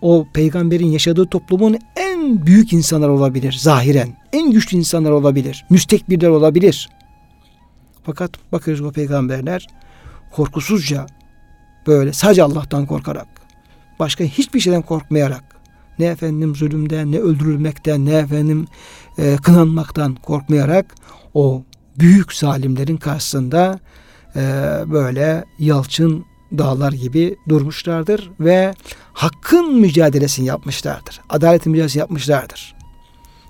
o 0.00 0.26
peygamberin 0.34 0.86
yaşadığı 0.86 1.26
toplumun 1.26 1.78
en 1.96 2.46
büyük 2.46 2.72
insanlar 2.72 3.08
olabilir 3.08 3.52
zahiren. 3.52 4.16
En 4.32 4.50
güçlü 4.50 4.76
insanlar 4.76 5.10
olabilir. 5.10 5.64
Müstekbirler 5.70 6.28
olabilir. 6.28 6.88
Fakat 8.02 8.52
bakıyoruz 8.52 8.84
bu 8.84 8.92
peygamberler 8.92 9.66
korkusuzca 10.32 11.06
böyle 11.86 12.12
sadece 12.12 12.42
Allah'tan 12.42 12.86
korkarak 12.86 13.28
başka 13.98 14.24
hiçbir 14.24 14.60
şeyden 14.60 14.82
korkmayarak 14.82 15.44
ne 15.98 16.04
efendim 16.04 16.56
zulümden 16.56 17.12
ne 17.12 17.18
öldürülmekten 17.18 18.06
ne 18.06 18.14
efendim 18.14 18.66
e, 19.18 19.36
kınanmaktan 19.36 20.14
korkmayarak 20.14 20.94
o 21.34 21.62
büyük 21.98 22.32
zalimlerin 22.32 22.96
karşısında 22.96 23.78
e, 24.36 24.40
böyle 24.86 25.44
yalçın 25.58 26.24
dağlar 26.58 26.92
gibi 26.92 27.36
durmuşlardır 27.48 28.30
ve 28.40 28.74
hakkın 29.12 29.74
mücadelesini 29.74 30.46
yapmışlardır. 30.46 31.20
Adaletin 31.28 31.72
mücadelesini 31.72 32.00
yapmışlardır. 32.00 32.74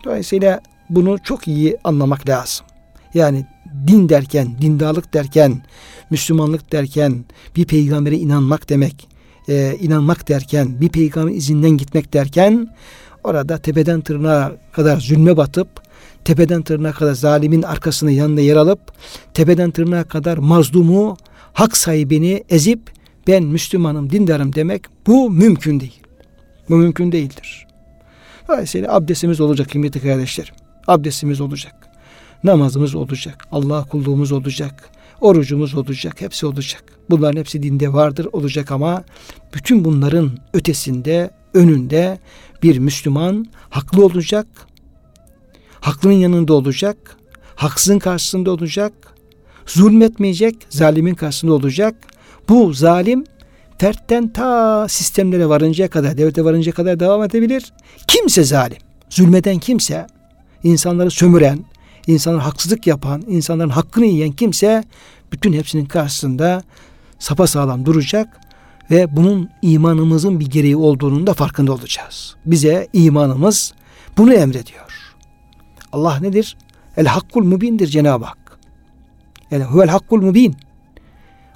Dolayısıyla 0.04 0.60
bunu 0.90 1.18
çok 1.24 1.48
iyi 1.48 1.76
anlamak 1.84 2.28
lazım. 2.28 2.66
Yani 3.14 3.46
din 3.86 4.08
derken, 4.08 4.56
dindarlık 4.60 5.14
derken, 5.14 5.62
Müslümanlık 6.10 6.72
derken, 6.72 7.24
bir 7.56 7.64
peygambere 7.64 8.16
inanmak 8.16 8.68
demek, 8.68 9.08
e, 9.48 9.76
inanmak 9.80 10.28
derken, 10.28 10.80
bir 10.80 10.88
peygamber 10.88 11.32
izinden 11.32 11.70
gitmek 11.70 12.12
derken, 12.12 12.68
orada 13.24 13.58
tepeden 13.58 14.00
tırnağa 14.00 14.52
kadar 14.72 15.00
zulme 15.00 15.36
batıp, 15.36 15.68
tepeden 16.24 16.62
tırnağa 16.62 16.92
kadar 16.92 17.14
zalimin 17.14 17.62
arkasını 17.62 18.12
yanında 18.12 18.40
yer 18.40 18.56
alıp, 18.56 18.80
tepeden 19.34 19.70
tırnağa 19.70 20.04
kadar 20.04 20.38
mazlumu, 20.38 21.16
hak 21.52 21.76
sahibini 21.76 22.44
ezip, 22.48 22.93
ben 23.26 23.44
Müslümanım, 23.44 24.10
dindarım 24.10 24.54
demek 24.54 24.82
bu 25.06 25.30
mümkün 25.30 25.80
değil. 25.80 26.00
Bu 26.68 26.76
mümkün 26.76 27.12
değildir. 27.12 27.66
Dolayısıyla 28.48 28.94
abdestimiz 28.94 29.40
olacak 29.40 29.70
kıymetli 29.70 30.00
kardeşlerim. 30.00 30.54
Abdestimiz 30.86 31.40
olacak. 31.40 31.88
Namazımız 32.44 32.94
olacak. 32.94 33.46
Allah 33.52 33.84
kulluğumuz 33.84 34.32
olacak. 34.32 34.90
Orucumuz 35.20 35.74
olacak. 35.74 36.20
Hepsi 36.20 36.46
olacak. 36.46 36.84
Bunların 37.10 37.38
hepsi 37.38 37.62
dinde 37.62 37.92
vardır 37.92 38.28
olacak 38.32 38.72
ama 38.72 39.04
bütün 39.54 39.84
bunların 39.84 40.30
ötesinde, 40.52 41.30
önünde 41.54 42.18
bir 42.62 42.78
Müslüman 42.78 43.46
haklı 43.70 44.04
olacak. 44.04 44.46
Haklının 45.80 46.14
yanında 46.14 46.54
olacak. 46.54 47.16
Haksızın 47.56 47.98
karşısında 47.98 48.50
olacak. 48.50 48.92
Zulmetmeyecek, 49.66 50.56
zalimin 50.68 51.14
karşısında 51.14 51.52
olacak. 51.52 51.94
Bu 52.48 52.72
zalim 52.72 53.24
fertten 53.78 54.28
ta 54.28 54.88
sistemlere 54.88 55.48
varıncaya 55.48 55.90
kadar, 55.90 56.18
devlete 56.18 56.44
varıncaya 56.44 56.72
kadar 56.72 57.00
devam 57.00 57.22
edebilir. 57.22 57.72
Kimse 58.08 58.44
zalim, 58.44 58.78
zulmeden 59.10 59.58
kimse, 59.58 60.06
insanları 60.62 61.10
sömüren, 61.10 61.64
insanlara 62.06 62.46
haksızlık 62.46 62.86
yapan, 62.86 63.22
insanların 63.28 63.70
hakkını 63.70 64.04
yiyen 64.04 64.32
kimse 64.32 64.84
bütün 65.32 65.52
hepsinin 65.52 65.84
karşısında 65.84 66.62
sapasağlam 67.18 67.86
duracak 67.86 68.40
ve 68.90 69.16
bunun 69.16 69.50
imanımızın 69.62 70.40
bir 70.40 70.46
gereği 70.46 70.76
olduğunun 70.76 71.26
da 71.26 71.34
farkında 71.34 71.72
olacağız. 71.72 72.36
Bize 72.46 72.88
imanımız 72.92 73.72
bunu 74.16 74.34
emrediyor. 74.34 75.14
Allah 75.92 76.18
nedir? 76.18 76.56
El 76.96 77.06
hakkul 77.06 77.44
mubindir 77.44 77.86
Cenab-ı 77.86 78.24
Hak. 78.24 78.58
Yani 79.50 79.64
huvel 79.64 79.88
hakkul 79.88 80.22
mubin. 80.22 80.56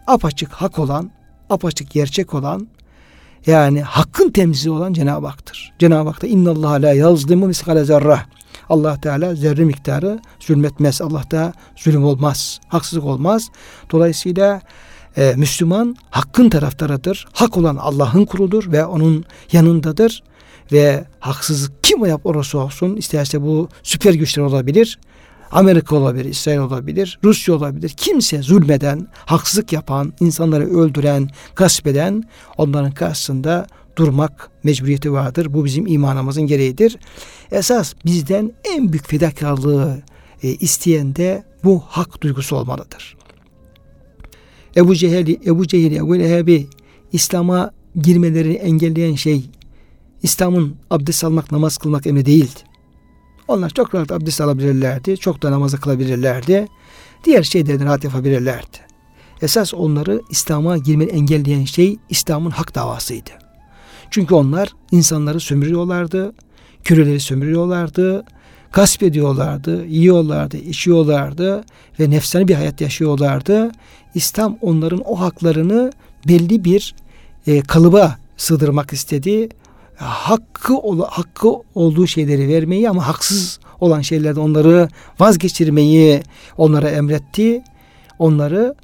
Apaçık 0.08 0.52
hak 0.52 0.78
olan, 0.78 1.10
apaçık 1.50 1.90
gerçek 1.90 2.34
olan, 2.34 2.68
yani 3.46 3.82
hakkın 3.82 4.30
temsili 4.30 4.70
olan 4.70 4.92
Cenab-ı 4.92 5.26
Hak'tır. 5.26 5.72
Cenab-ı 5.78 6.08
Hak 6.08 6.22
da 6.22 6.26
innallaha 6.26 6.82
la 6.82 6.92
yazlimu 6.92 7.46
miskale 7.46 7.84
zerrah. 7.84 8.24
Allah 8.68 9.00
Teala 9.00 9.34
zerre 9.34 9.64
miktarı 9.64 10.20
zulmetmez. 10.40 11.02
Allah 11.02 11.22
da 11.30 11.52
zulüm 11.76 12.04
olmaz. 12.04 12.60
Haksızlık 12.68 13.04
olmaz. 13.04 13.48
Dolayısıyla 13.92 14.60
e, 15.16 15.34
Müslüman 15.36 15.96
hakkın 16.10 16.50
taraftarıdır. 16.50 17.26
Hak 17.32 17.56
olan 17.56 17.76
Allah'ın 17.76 18.24
kuludur 18.24 18.72
ve 18.72 18.84
onun 18.84 19.24
yanındadır. 19.52 20.22
Ve 20.72 21.04
haksızlık 21.20 21.84
kim 21.84 22.06
yap 22.06 22.20
orası 22.24 22.58
olsun 22.58 22.96
isterse 22.96 23.42
bu 23.42 23.68
süper 23.82 24.14
güçler 24.14 24.42
olabilir. 24.42 24.98
Amerika 25.50 25.96
olabilir, 25.96 26.24
İsrail 26.24 26.58
olabilir, 26.58 27.18
Rusya 27.24 27.54
olabilir. 27.54 27.88
Kimse 27.88 28.42
zulmeden, 28.42 29.08
haksızlık 29.14 29.72
yapan, 29.72 30.12
insanları 30.20 30.64
öldüren, 30.64 31.30
gasp 31.56 31.86
eden 31.86 32.24
onların 32.56 32.90
karşısında 32.90 33.66
durmak 33.96 34.50
mecburiyeti 34.64 35.12
vardır. 35.12 35.52
Bu 35.54 35.64
bizim 35.64 35.86
imanımızın 35.86 36.46
gereğidir. 36.46 36.96
Esas 37.50 37.94
bizden 38.04 38.52
en 38.64 38.92
büyük 38.92 39.08
fedakarlığı 39.08 40.02
e, 40.42 40.48
isteyen 40.48 41.16
de 41.16 41.44
bu 41.64 41.82
hak 41.86 42.22
duygusu 42.22 42.56
olmalıdır. 42.56 43.16
Ebu 44.76 44.94
Cehil, 44.94 45.36
Ebu 45.46 45.66
Cehil, 45.66 45.96
Ebu 45.96 46.18
Lehebi 46.18 46.66
İslam'a 47.12 47.70
girmelerini 47.96 48.54
engelleyen 48.54 49.14
şey 49.14 49.50
İslam'ın 50.22 50.76
abdest 50.90 51.24
almak, 51.24 51.52
namaz 51.52 51.78
kılmak 51.78 52.06
emri 52.06 52.26
değildi. 52.26 52.67
Onlar 53.48 53.70
çok 53.70 53.94
rahat 53.94 54.12
abdest 54.12 54.40
alabilirlerdi. 54.40 55.16
Çok 55.16 55.42
da 55.42 55.50
namazı 55.50 55.80
kılabilirlerdi. 55.80 56.68
Diğer 57.24 57.42
şeyleri 57.42 57.84
rahat 57.84 58.04
yapabilirlerdi. 58.04 58.78
Esas 59.42 59.74
onları 59.74 60.22
İslam'a 60.30 60.78
girmeyi 60.78 61.10
engelleyen 61.10 61.64
şey 61.64 61.96
İslam'ın 62.10 62.50
hak 62.50 62.74
davasıydı. 62.74 63.30
Çünkü 64.10 64.34
onlar 64.34 64.72
insanları 64.90 65.40
sömürüyorlardı, 65.40 66.32
köleleri 66.84 67.20
sömürüyorlardı, 67.20 68.24
gasp 68.72 69.02
ediyorlardı, 69.02 69.86
yiyorlardı, 69.86 70.56
içiyorlardı 70.56 71.64
ve 72.00 72.10
nefsani 72.10 72.48
bir 72.48 72.54
hayat 72.54 72.80
yaşıyorlardı. 72.80 73.72
İslam 74.14 74.58
onların 74.60 75.02
o 75.04 75.20
haklarını 75.20 75.92
belli 76.28 76.64
bir 76.64 76.94
e, 77.46 77.60
kalıba 77.60 78.18
sığdırmak 78.36 78.92
istedi. 78.92 79.48
Hakkı 79.98 80.74
hakkı 81.08 81.48
olduğu 81.74 82.06
şeyleri 82.06 82.48
vermeyi 82.48 82.90
ama 82.90 83.06
haksız 83.08 83.60
olan 83.80 84.00
şeylerden 84.00 84.40
onları 84.40 84.88
vazgeçirmeyi 85.20 86.22
onlara 86.56 86.90
emretti. 86.90 87.62
Onları 88.18 88.74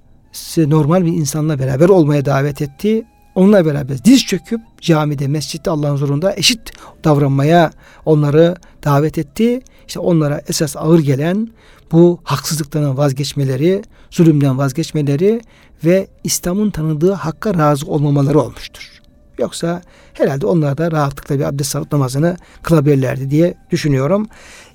normal 0.57 1.05
bir 1.05 1.13
insanla 1.13 1.59
beraber 1.59 1.89
olmaya 1.89 2.25
davet 2.25 2.63
etti. 2.63 3.05
Onunla 3.35 3.67
beraber 3.67 4.05
diz 4.05 4.25
çöküp 4.27 4.61
camide, 4.81 5.29
mescitte 5.29 5.71
Allah'ın 5.71 5.93
huzurunda 5.93 6.37
eşit 6.37 6.73
davranmaya 7.05 7.71
onları 8.05 8.57
davet 8.85 9.19
etti. 9.19 9.61
İşte 9.87 10.01
onlara 10.01 10.41
esas 10.49 10.77
ağır 10.77 10.99
gelen 10.99 11.49
bu 11.93 12.21
haksızlıktan 12.25 12.97
vazgeçmeleri, 12.97 13.83
zulümden 14.11 14.59
vazgeçmeleri 14.59 15.41
ve 15.85 16.09
İslam'ın 16.25 16.71
tanıdığı 16.71 17.13
hakka 17.13 17.55
razı 17.55 17.87
olmamaları 17.87 18.41
olmuştur. 18.41 18.94
Yoksa 19.39 19.83
herhalde 20.13 20.47
onlar 20.47 20.79
da 20.79 20.91
rahatlıkla 20.91 21.39
bir 21.39 21.45
abdest 21.45 21.77
alıp 21.77 21.93
namazını 21.93 22.37
kılabilirlerdi 22.63 23.31
diye 23.31 23.55
düşünüyorum. 23.71 24.27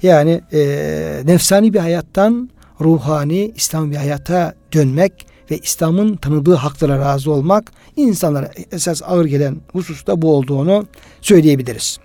Yani 0.02 0.42
e, 0.54 1.22
nefsani 1.26 1.74
bir 1.74 1.80
hayattan 1.80 2.50
ruhani 2.82 3.52
İslam 3.56 3.92
bir 3.92 3.96
hayata 3.96 4.54
dönmek 4.74 5.26
ve 5.52 5.58
İslam'ın 5.58 6.16
tanıdığı 6.16 6.56
haklara 6.56 7.00
razı 7.00 7.32
olmak 7.32 7.72
insanlara 7.96 8.52
esas 8.72 9.02
ağır 9.06 9.26
gelen 9.26 9.58
hususta 9.72 10.22
bu 10.22 10.36
olduğunu 10.36 10.88
söyleyebiliriz. 11.22 11.98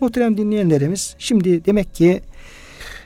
Muhterem 0.00 0.36
dinleyenlerimiz 0.36 1.14
şimdi 1.18 1.64
demek 1.64 1.94
ki 1.94 2.20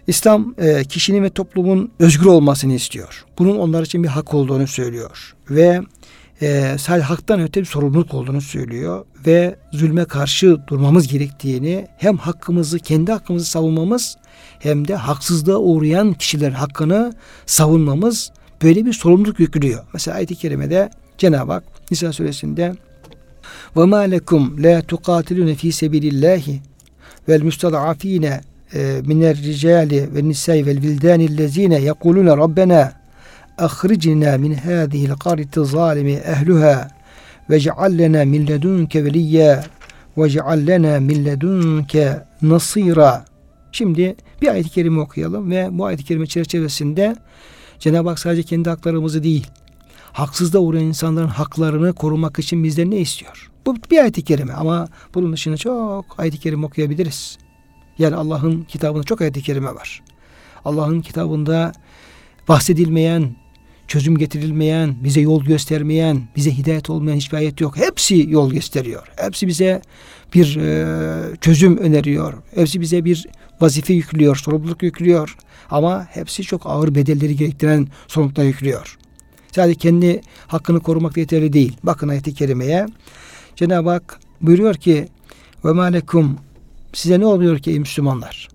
İslam 0.07 0.55
e, 0.59 0.85
kişinin 0.85 1.23
ve 1.23 1.31
toplumun 1.31 1.93
özgür 1.99 2.27
olmasını 2.27 2.73
istiyor. 2.73 3.25
Bunun 3.39 3.59
onlar 3.59 3.83
için 3.83 4.03
bir 4.03 4.09
hak 4.09 4.35
olduğunu 4.35 4.67
söylüyor. 4.67 5.35
Ve 5.51 5.81
e, 6.43 6.77
sadece 6.79 7.05
haktan 7.05 7.41
öte 7.41 7.61
bir 7.61 7.67
sorumluluk 7.67 8.15
olduğunu 8.15 8.41
söylüyor. 8.41 9.05
Ve 9.27 9.57
zulme 9.73 10.05
karşı 10.05 10.59
durmamız 10.67 11.09
gerektiğini 11.09 11.87
hem 11.97 12.17
hakkımızı, 12.17 12.79
kendi 12.79 13.13
hakkımızı 13.13 13.47
savunmamız 13.47 14.17
hem 14.59 14.89
de 14.89 14.95
haksızlığa 14.95 15.59
uğrayan 15.59 16.13
kişiler 16.13 16.51
hakkını 16.51 17.15
savunmamız 17.47 18.33
böyle 18.63 18.87
bir 18.87 18.93
sorumluluk 18.93 19.41
yüklüyor. 19.41 19.85
Mesela 19.93 20.17
ayet-i 20.17 20.35
kerimede 20.35 20.91
Cenab-ı 21.19 21.53
Hak 21.53 21.65
Nisa 21.91 22.13
suresinde 22.13 22.75
ve 23.77 23.85
ma 23.85 23.99
lekum 23.99 24.63
la 24.63 24.83
tuqatilun 24.83 25.55
fi 25.55 25.73
sabilillahi 25.73 26.61
vel 27.29 27.43
mustadafine 27.43 28.41
minel 29.05 29.43
ricali 29.43 30.15
ve 30.15 30.29
nisai 30.29 30.67
vel 30.67 30.83
vildani 30.83 31.39
lezine 31.39 31.81
yekulune 31.81 32.31
rabbena 32.31 33.04
zalimi 35.65 36.13
ehluha 36.13 36.89
ve 37.51 37.61
ceal 37.61 37.99
lena 37.99 38.25
min 38.25 38.47
ledunke 38.47 39.05
veliyya 39.05 39.65
ve 40.19 40.31
ceal 40.31 40.67
lena 40.67 41.01
min 41.01 41.25
ledunke 41.25 42.25
nasira. 42.43 43.25
Şimdi 43.73 44.17
bir 44.43 44.49
ayet-i 44.49 44.71
kerime 44.71 45.01
okuyalım 45.01 45.51
ve 45.51 45.69
bu 45.71 45.87
ayet-i 45.87 46.05
kerime 46.05 46.27
çerçevesinde 46.27 47.17
Cenab-ı 47.79 48.09
Hak 48.09 48.19
sadece 48.19 48.43
kendi 48.43 48.69
haklarımızı 48.69 49.23
değil, 49.23 49.47
haksızda 50.13 50.61
uğrayan 50.61 50.85
insanların 50.85 51.29
haklarını 51.29 51.93
korumak 51.93 52.39
için 52.39 52.65
bizden 52.65 52.91
ne 52.91 52.97
istiyor? 52.97 53.51
Bu 53.67 53.77
bir 53.91 53.99
ayet-i 53.99 54.25
kerime 54.25 54.53
ama 54.53 54.89
bunun 55.15 55.33
dışında 55.33 55.57
çok 55.57 56.21
ayet-i 56.21 56.39
kerime 56.39 56.67
okuyabiliriz. 56.67 57.39
Yani 57.99 58.17
Allah'ın 58.17 58.63
kitabında 58.63 59.05
çok 59.05 59.21
ayet-i 59.21 59.43
kerime 59.43 59.75
var. 59.75 60.03
Allah'ın 60.65 61.01
kitabında 61.01 61.73
bahsedilmeyen, 62.49 63.37
çözüm 63.89 64.19
getirilmeyen, 64.19 64.95
bize 65.05 65.21
yol 65.21 65.45
göstermeyen, 65.45 66.23
bize 66.37 66.59
hidayet 66.59 66.91
olmayan 66.91 67.17
hiçbir 67.17 67.37
ayet 67.37 67.61
yok. 67.61 67.77
Hepsi 67.77 68.27
yol 68.29 68.53
gösteriyor. 68.53 69.07
Hepsi 69.17 69.47
bize 69.47 69.83
bir 70.35 70.57
e, 70.57 71.37
çözüm 71.41 71.77
öneriyor. 71.77 72.35
Hepsi 72.55 72.81
bize 72.81 73.05
bir 73.05 73.27
vazife 73.61 73.95
yüklüyor, 73.95 74.37
sorumluluk 74.37 74.83
yüklüyor. 74.83 75.37
Ama 75.71 76.07
hepsi 76.11 76.43
çok 76.43 76.67
ağır 76.67 76.95
bedelleri 76.95 77.37
gerektiren 77.37 77.89
sorumluluklar 78.09 78.45
yüklüyor. 78.45 78.99
Sadece 79.53 79.79
kendi 79.79 80.21
hakkını 80.47 80.81
korumak 80.81 81.17
yeterli 81.17 81.53
değil. 81.53 81.77
Bakın 81.83 82.09
ayet-i 82.09 82.35
kerimeye. 82.35 82.87
Cenab-ı 83.57 83.91
Hak 83.91 84.21
buyuruyor 84.41 84.75
ki 84.75 85.09
ve 85.65 85.73
malekum 85.73 86.39
size 86.93 87.21
ne 87.21 87.27
oluyor 87.27 87.59
ki 87.59 87.71
ey 87.71 87.79
Müslümanlar? 87.79 88.49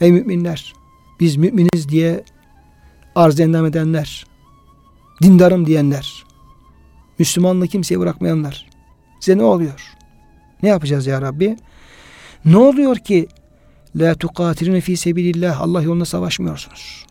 Ey 0.00 0.12
müminler 0.12 0.72
biz 1.20 1.36
müminiz 1.36 1.88
diye 1.88 2.24
arz 3.14 3.40
endam 3.40 3.66
edenler, 3.66 4.26
dindarım 5.22 5.66
diyenler, 5.66 6.24
Müslümanlığı 7.18 7.68
kimseye 7.68 8.00
bırakmayanlar. 8.00 8.66
Size 9.20 9.38
ne 9.38 9.42
oluyor? 9.42 9.94
Ne 10.62 10.68
yapacağız 10.68 11.06
ya 11.06 11.22
Rabbi? 11.22 11.56
Ne 12.44 12.56
oluyor 12.56 12.96
ki 12.96 13.28
la 13.96 14.14
tukatilune 14.14 14.80
fi 14.80 14.96
sebilillah 14.96 15.60
Allah 15.60 15.82
yolunda 15.82 16.04
savaşmıyorsunuz? 16.04 17.06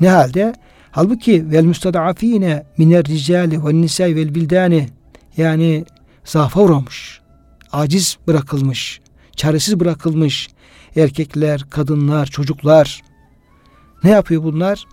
Ne 0.00 0.08
halde? 0.08 0.54
Halbuki 0.90 1.50
vel 1.50 1.64
mustadafine 1.64 2.66
miner 2.78 3.04
ricali 3.04 3.66
ve 3.66 3.74
nisai 3.74 4.16
vel 4.16 4.34
bildani 4.34 4.88
yani 5.36 5.84
zaafa 6.24 6.60
uğramış, 6.60 7.20
aciz 7.72 8.18
bırakılmış, 8.26 9.00
çaresiz 9.36 9.80
bırakılmış 9.80 10.48
erkekler, 10.96 11.64
kadınlar, 11.70 12.26
çocuklar 12.26 13.02
ne 14.04 14.10
yapıyor 14.10 14.42
bunlar? 14.42 14.86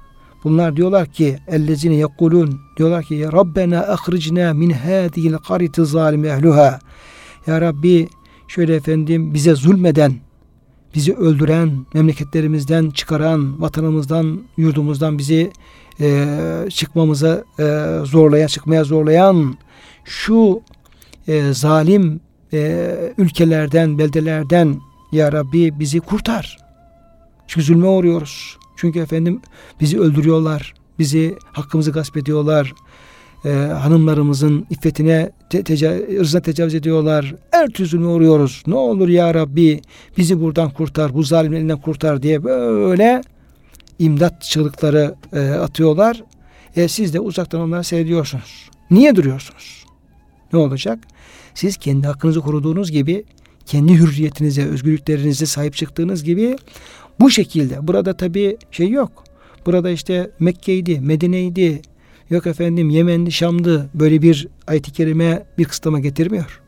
Bunlar 0.43 0.75
diyorlar 0.75 1.05
ki 1.05 1.39
ellezine 1.47 1.95
yekulun 1.95 2.61
diyorlar 2.77 3.03
ki 3.03 3.25
Rabbena 3.31 3.79
ahricna 3.79 4.53
min 4.53 4.69
hadihil 4.69 5.33
qariti 5.33 5.85
zalim 5.85 6.25
ehluha. 6.25 6.79
Ya 7.47 7.61
Rabbi 7.61 8.09
şöyle 8.47 8.75
efendim 8.75 9.33
bize 9.33 9.55
zulmeden, 9.55 10.13
bizi 10.95 11.13
öldüren, 11.13 11.85
memleketlerimizden 11.93 12.89
çıkaran, 12.89 13.61
vatanımızdan, 13.61 14.41
yurdumuzdan 14.57 15.17
bizi 15.17 15.51
e, 15.99 16.25
çıkmamıza 16.69 17.43
e, 17.59 17.97
zorlayan, 18.05 18.47
çıkmaya 18.47 18.83
zorlayan 18.83 19.57
şu 20.05 20.61
e, 21.27 21.53
zalim 21.53 22.19
e, 22.53 23.13
ülkelerden, 23.17 23.97
beldelerden 23.97 24.79
Ya 25.11 25.31
Rabbi 25.31 25.79
bizi 25.79 25.99
kurtar. 25.99 26.57
Çünkü 27.47 27.65
zulme 27.65 27.87
uğruyoruz. 27.87 28.57
Çünkü 28.79 28.99
efendim 28.99 29.41
bizi 29.81 29.99
öldürüyorlar, 29.99 30.73
bizi 30.99 31.35
hakkımızı 31.51 31.91
gasp 31.91 32.17
ediyorlar, 32.17 32.73
e, 33.45 33.49
hanımlarımızın 33.53 34.65
iffetine, 34.69 35.31
te, 35.49 35.63
teca, 35.63 35.97
ırzına 36.19 36.41
tecavüz 36.41 36.75
ediyorlar. 36.75 37.35
Her 37.51 37.67
türlü 37.67 38.05
uğruyoruz. 38.05 38.63
Ne 38.67 38.75
olur 38.75 39.09
ya 39.09 39.33
Rabbi 39.33 39.81
bizi 40.17 40.41
buradan 40.41 40.69
kurtar, 40.69 41.13
bu 41.13 41.23
zalimlerinden 41.23 41.81
kurtar 41.81 42.23
diye 42.23 42.43
böyle 42.43 43.21
imdat 43.99 44.41
çığlıkları 44.41 45.15
e, 45.33 45.39
atıyorlar. 45.49 46.23
E, 46.75 46.87
siz 46.87 47.13
de 47.13 47.19
uzaktan 47.19 47.61
onları 47.61 47.83
seyrediyorsunuz. 47.83 48.69
Niye 48.91 49.15
duruyorsunuz? 49.15 49.85
Ne 50.53 50.59
olacak? 50.59 50.99
Siz 51.53 51.77
kendi 51.77 52.07
hakkınızı 52.07 52.41
koruduğunuz 52.41 52.91
gibi, 52.91 53.23
kendi 53.65 53.93
hürriyetinize, 53.93 54.65
özgürlüklerinize 54.65 55.45
sahip 55.45 55.75
çıktığınız 55.75 56.23
gibi 56.23 56.55
bu 57.19 57.29
şekilde. 57.29 57.87
Burada 57.87 58.17
tabii 58.17 58.57
şey 58.71 58.89
yok. 58.89 59.23
Burada 59.65 59.89
işte 59.89 60.31
Mekke'ydi, 60.39 60.99
Medine'ydi, 60.99 61.81
Yok 62.29 62.47
efendim 62.47 62.89
Yemenli, 62.89 63.31
Şamlı 63.31 63.89
böyle 63.93 64.21
bir 64.21 64.47
ayet-i 64.67 64.91
kerime 64.91 65.43
bir 65.57 65.65
kısıtlama 65.65 65.99
getirmiyor. 65.99 66.61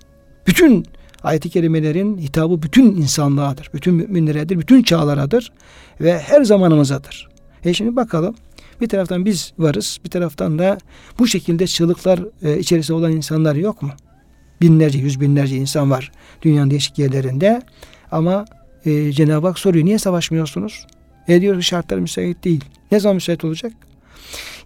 Bütün 0.48 0.86
ayet-i 1.24 1.50
kerimelerin 1.50 2.18
hitabı 2.18 2.62
bütün 2.62 2.86
insanlığadır. 2.96 3.70
Bütün 3.74 3.94
müminleredir, 3.94 4.60
bütün 4.60 4.84
çağlaradır 4.84 5.52
ve 6.02 6.20
her 6.20 6.44
zamanımızadır. 6.44 7.30
E 7.66 7.74
şimdi 7.74 7.96
bakalım 7.96 8.36
bir 8.82 8.90
taraftan 8.90 9.26
biz 9.26 9.54
varız, 9.58 10.00
bir 10.06 10.10
taraftan 10.10 10.60
da 10.60 10.78
bu 11.20 11.28
şekilde 11.28 11.68
çığlıklar 11.68 12.20
e, 12.44 12.60
içerisinde 12.60 12.98
olan 12.98 13.12
insanlar 13.12 13.56
yok 13.56 13.82
mu? 13.82 13.92
Binlerce, 14.62 15.00
yüz 15.00 15.22
binlerce 15.22 15.56
insan 15.56 15.92
var 15.92 16.12
dünyanın 16.42 16.72
değişik 16.72 17.00
yerlerinde. 17.00 17.62
Ama 18.12 18.46
e, 18.86 19.12
Cenab-ı 19.12 19.48
Hak 19.48 19.60
soruyor, 19.60 19.86
niye 19.86 20.00
savaşmıyorsunuz? 20.00 20.88
E 21.28 21.42
diyor 21.42 21.62
şartlar 21.62 21.98
müsait 21.98 22.44
değil. 22.44 22.66
Ne 22.92 23.00
zaman 23.00 23.16
müsait 23.16 23.46
olacak? 23.46 23.74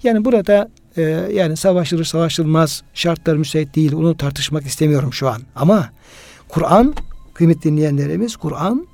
Yani 0.04 0.26
burada 0.26 0.70
e, 0.98 1.02
yani 1.34 1.58
savaşılır 1.58 2.04
savaşılmaz 2.04 2.84
şartlar 2.94 3.36
müsait 3.36 3.76
değil. 3.76 3.94
Onu 3.94 4.18
tartışmak 4.18 4.66
istemiyorum 4.66 5.14
şu 5.14 5.30
an. 5.30 5.42
Ama 5.56 5.90
Kur'an 6.50 6.94
kıymetli 7.34 7.64
dinleyenlerimiz 7.64 8.36
Kur'an 8.36 8.88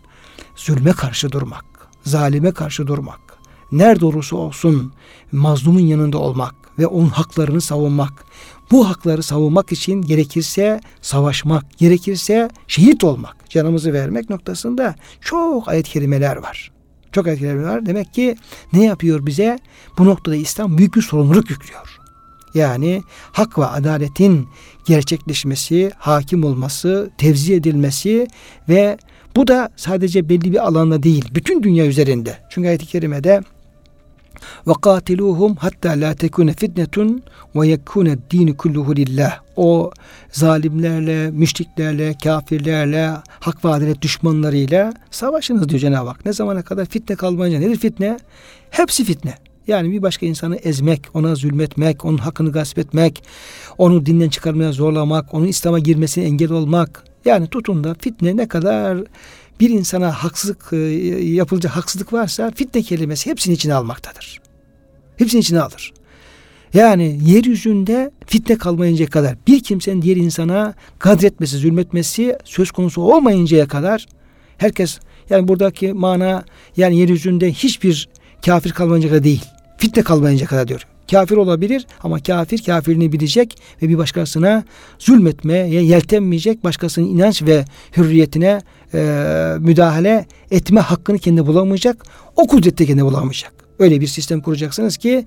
zulme 0.55 0.91
karşı 0.91 1.31
durmak, 1.31 1.65
zalime 2.03 2.51
karşı 2.51 2.87
durmak, 2.87 3.19
nerede 3.71 4.05
olursa 4.05 4.35
olsun 4.35 4.93
mazlumun 5.31 5.79
yanında 5.79 6.17
olmak 6.17 6.55
ve 6.79 6.87
onun 6.87 7.09
haklarını 7.09 7.61
savunmak. 7.61 8.25
Bu 8.71 8.89
hakları 8.89 9.23
savunmak 9.23 9.71
için 9.71 10.01
gerekirse 10.01 10.81
savaşmak, 11.01 11.77
gerekirse 11.77 12.49
şehit 12.67 13.03
olmak, 13.03 13.49
canımızı 13.49 13.93
vermek 13.93 14.29
noktasında 14.29 14.95
çok 15.21 15.67
ayet 15.67 15.87
kelimeler 15.87 16.35
var. 16.35 16.71
Çok 17.11 17.27
ayet 17.27 17.39
kelimeler 17.39 17.69
var. 17.69 17.85
Demek 17.85 18.13
ki 18.13 18.35
ne 18.73 18.83
yapıyor 18.83 19.25
bize? 19.25 19.59
Bu 19.97 20.05
noktada 20.05 20.35
İslam 20.35 20.77
büyük 20.77 20.95
bir 20.95 21.01
sorumluluk 21.01 21.49
yüklüyor. 21.49 21.97
Yani 22.53 23.01
hak 23.31 23.59
ve 23.59 23.65
adaletin 23.65 24.47
gerçekleşmesi, 24.85 25.91
hakim 25.97 26.43
olması, 26.43 27.11
tevzi 27.17 27.53
edilmesi 27.53 28.27
ve 28.69 28.97
bu 29.35 29.47
da 29.47 29.69
sadece 29.75 30.29
belli 30.29 30.51
bir 30.51 30.67
alanda 30.67 31.03
değil, 31.03 31.25
bütün 31.35 31.63
dünya 31.63 31.85
üzerinde. 31.85 32.37
Çünkü 32.49 32.67
ayet-i 32.67 32.85
kerimede 32.85 33.41
ve 34.67 34.71
katiluhum 34.81 35.55
hatta 35.55 35.89
la 35.89 36.15
tekune 36.15 36.53
fitnetun 36.53 37.23
ve 37.55 37.67
yekune 37.67 38.17
dini 38.31 38.57
kulluhu 38.57 38.95
lillah. 38.95 39.39
O 39.55 39.91
zalimlerle, 40.31 41.31
müşriklerle, 41.31 42.15
kafirlerle, 42.23 43.11
hak 43.39 43.65
ve 43.65 43.69
adalet 43.69 44.01
düşmanlarıyla 44.01 44.93
savaşınız 45.11 45.69
diyor 45.69 45.79
Cenab-ı 45.79 46.09
Hak. 46.09 46.25
Ne 46.25 46.33
zamana 46.33 46.61
kadar 46.61 46.85
fitne 46.85 47.15
kalmayınca 47.15 47.59
nedir 47.59 47.77
fitne? 47.77 48.19
Hepsi 48.69 49.03
fitne. 49.03 49.35
Yani 49.67 49.91
bir 49.91 50.01
başka 50.01 50.25
insanı 50.25 50.55
ezmek, 50.55 51.01
ona 51.13 51.35
zulmetmek, 51.35 52.05
onun 52.05 52.17
hakkını 52.17 52.51
gasp 52.51 52.79
etmek, 52.79 53.23
onu 53.77 54.05
dinden 54.05 54.29
çıkarmaya 54.29 54.71
zorlamak, 54.71 55.33
onun 55.33 55.47
İslam'a 55.47 55.79
girmesine 55.79 56.23
engel 56.23 56.51
olmak. 56.51 57.03
Yani 57.25 57.47
tutun 57.47 57.83
da 57.83 57.95
fitne 57.99 58.37
ne 58.37 58.47
kadar 58.47 58.97
bir 59.61 59.69
insana 59.69 60.11
haksızlık 60.11 60.69
e, 60.73 60.77
yapılacak 61.25 61.75
haksızlık 61.75 62.13
varsa 62.13 62.51
fitne 62.55 62.81
kelimesi 62.81 63.29
hepsini 63.29 63.53
içine 63.53 63.73
almaktadır. 63.73 64.41
Hepsini 65.17 65.41
içine 65.41 65.61
alır. 65.61 65.93
Yani 66.73 67.19
yeryüzünde 67.25 68.11
fitne 68.25 68.57
kalmayıncaya 68.57 69.09
kadar 69.09 69.35
bir 69.47 69.63
kimsenin 69.63 70.01
diğer 70.01 70.17
insana 70.17 70.73
kadretmesi, 70.99 71.57
zulmetmesi 71.57 72.37
söz 72.43 72.71
konusu 72.71 73.01
olmayıncaya 73.01 73.67
kadar 73.67 74.05
herkes 74.57 74.99
yani 75.29 75.47
buradaki 75.47 75.93
mana 75.93 76.45
yani 76.77 76.97
yeryüzünde 76.97 77.51
hiçbir 77.51 78.09
kafir 78.45 78.71
kalmayınca 78.71 79.09
kadar 79.09 79.23
değil. 79.23 79.45
Fitne 79.77 80.03
kalmayınca 80.03 80.45
kadar 80.45 80.67
diyor. 80.67 80.87
Kafir 81.11 81.37
olabilir 81.37 81.85
ama 82.03 82.19
kafir 82.19 82.63
kafirini 82.63 83.11
bilecek 83.11 83.57
ve 83.81 83.89
bir 83.89 83.97
başkasına 83.97 84.63
zulmetmeye 84.99 85.83
yeltenmeyecek, 85.83 86.63
başkasının 86.63 87.07
inanç 87.07 87.43
ve 87.43 87.65
hürriyetine 87.97 88.61
e, 88.93 88.99
müdahale 89.59 90.25
etme 90.51 90.81
hakkını 90.81 91.19
kendi 91.19 91.47
bulamayacak, 91.47 92.05
o 92.35 92.47
kudrette 92.47 92.85
kendi 92.85 93.05
bulamayacak. 93.05 93.53
Öyle 93.79 94.01
bir 94.01 94.07
sistem 94.07 94.41
kuracaksınız 94.41 94.97
ki 94.97 95.25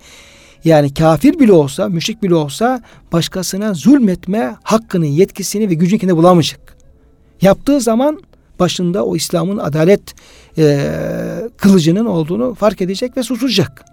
yani 0.65 0.95
kafir 0.95 1.39
bile 1.39 1.53
olsa, 1.53 1.89
müşrik 1.89 2.23
bile 2.23 2.35
olsa 2.35 2.83
başkasına 3.13 3.75
zulmetme 3.75 4.57
hakkını, 4.63 5.07
yetkisini 5.07 5.71
ve 5.71 5.75
gücünü 5.75 6.01
kendi 6.01 6.17
bulamayacak. 6.17 6.77
Yaptığı 7.43 7.81
zaman 7.81 8.21
başında 8.61 9.05
o 9.05 9.17
İslam'ın 9.17 9.59
adalet 9.59 10.15
e, 10.59 10.91
kılıcının 11.57 12.07
olduğunu 12.07 12.55
fark 12.55 12.81
edecek 12.81 13.17
ve 13.17 13.23
susacak. 13.23 13.85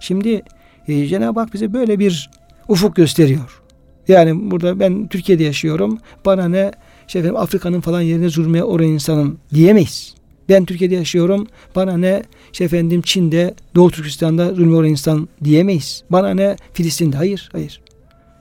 Şimdi 0.00 0.42
e, 0.88 1.06
Cenab-ı 1.06 1.40
Hak 1.40 1.54
bize 1.54 1.72
böyle 1.72 1.98
bir 1.98 2.30
ufuk 2.68 2.96
gösteriyor. 2.96 3.62
Yani 4.08 4.50
burada 4.50 4.80
ben 4.80 5.08
Türkiye'de 5.08 5.44
yaşıyorum. 5.44 5.98
Bana 6.24 6.48
ne 6.48 6.70
işte 7.10 7.18
efendim 7.18 7.36
Afrika'nın 7.36 7.80
falan 7.80 8.00
yerine 8.00 8.28
zulmeye 8.28 8.64
oraya 8.64 8.88
insanın 8.88 9.38
diyemeyiz. 9.54 10.14
Ben 10.48 10.64
Türkiye'de 10.64 10.94
yaşıyorum. 10.94 11.46
Bana 11.76 11.96
ne 11.96 12.22
işte 12.52 12.64
efendim 12.64 13.02
Çin'de, 13.02 13.54
Doğu 13.74 13.90
Türkistan'da 13.90 14.54
zulmü 14.54 14.74
oraya 14.74 14.88
insan 14.88 15.28
diyemeyiz. 15.44 16.04
Bana 16.10 16.34
ne 16.34 16.56
Filistin'de. 16.72 17.16
Hayır, 17.16 17.48
hayır. 17.52 17.80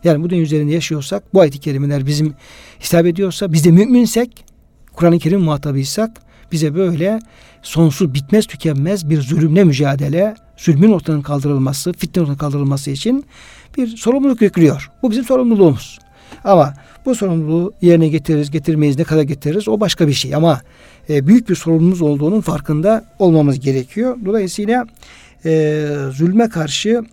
Yani 0.04 0.24
bu 0.24 0.30
dünya 0.30 0.42
üzerinde 0.42 0.74
yaşıyorsak, 0.74 1.34
bu 1.34 1.42
ayet-i 1.42 1.60
kerimeler 1.60 2.06
bizim 2.06 2.34
hitap 2.84 3.06
ediyorsa, 3.06 3.54
biz 3.54 3.66
de 3.66 3.72
müminsek, 3.72 4.46
Kur'an-ı 4.94 5.20
Kerim 5.20 5.42
muhatabıysak, 5.42 6.22
bize 6.52 6.76
böyle 6.76 7.20
sonsuz, 7.62 8.14
bitmez, 8.14 8.46
tükenmez 8.46 9.10
bir 9.10 9.22
zulümle 9.22 9.64
mücadele, 9.64 10.36
zulmün 10.58 10.92
ortadan 10.92 11.22
kaldırılması, 11.22 11.94
fitne 11.94 12.22
ortadan 12.22 12.38
kaldırılması 12.38 12.92
için 12.92 13.26
bir 13.78 13.88
sorumluluk 13.98 14.42
yüklüyor. 14.42 14.92
Bu 15.02 15.12
bizim 15.12 15.24
sorumluluğumuz. 15.24 16.00
Ama 16.44 16.74
bu 17.10 17.16
sorumluluğu 17.16 17.74
yerine 17.82 18.08
getiririz, 18.08 18.52
getirmeyiz, 18.52 18.98
ne 18.98 19.04
kadar 19.04 19.22
getiririz 19.22 19.68
o 19.68 19.80
başka 19.80 20.08
bir 20.08 20.14
şey. 20.14 20.36
Ama 20.36 20.62
e, 21.10 21.28
büyük 21.28 21.50
bir 21.50 21.56
sorumluluğumuz 21.56 22.02
olduğunun 22.02 22.42
farkında 22.42 23.06
olmamız 23.20 23.60
gerekiyor. 23.60 24.18
Dolayısıyla 24.26 24.86
e, 25.46 25.86
zulme 26.12 26.50
karşı 26.50 27.04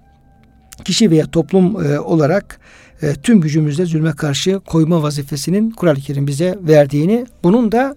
kişi 0.85 1.11
veya 1.11 1.27
toplum 1.27 1.87
e, 1.87 2.01
olarak 2.01 2.61
e, 3.03 3.15
tüm 3.15 3.41
gücümüzle 3.41 3.87
zulme 3.87 4.13
karşı 4.13 4.61
koyma 4.67 5.03
vazifesinin 5.03 5.71
Kur'an-ı 5.71 6.01
Kerim 6.01 6.27
bize 6.27 6.59
verdiğini, 6.61 7.27
bunun 7.43 7.73
da 7.73 7.97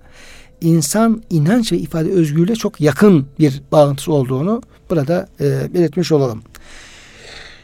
insan 0.61 1.23
inanç 1.29 1.71
ve 1.71 1.77
ifade 1.77 2.09
özgürlüğüyle 2.09 2.55
çok 2.55 2.81
yakın 2.81 3.27
bir 3.39 3.61
bağıntısı 3.71 4.13
olduğunu 4.13 4.61
burada 4.89 5.27
e, 5.41 5.73
belirtmiş 5.73 6.11
olalım. 6.11 6.41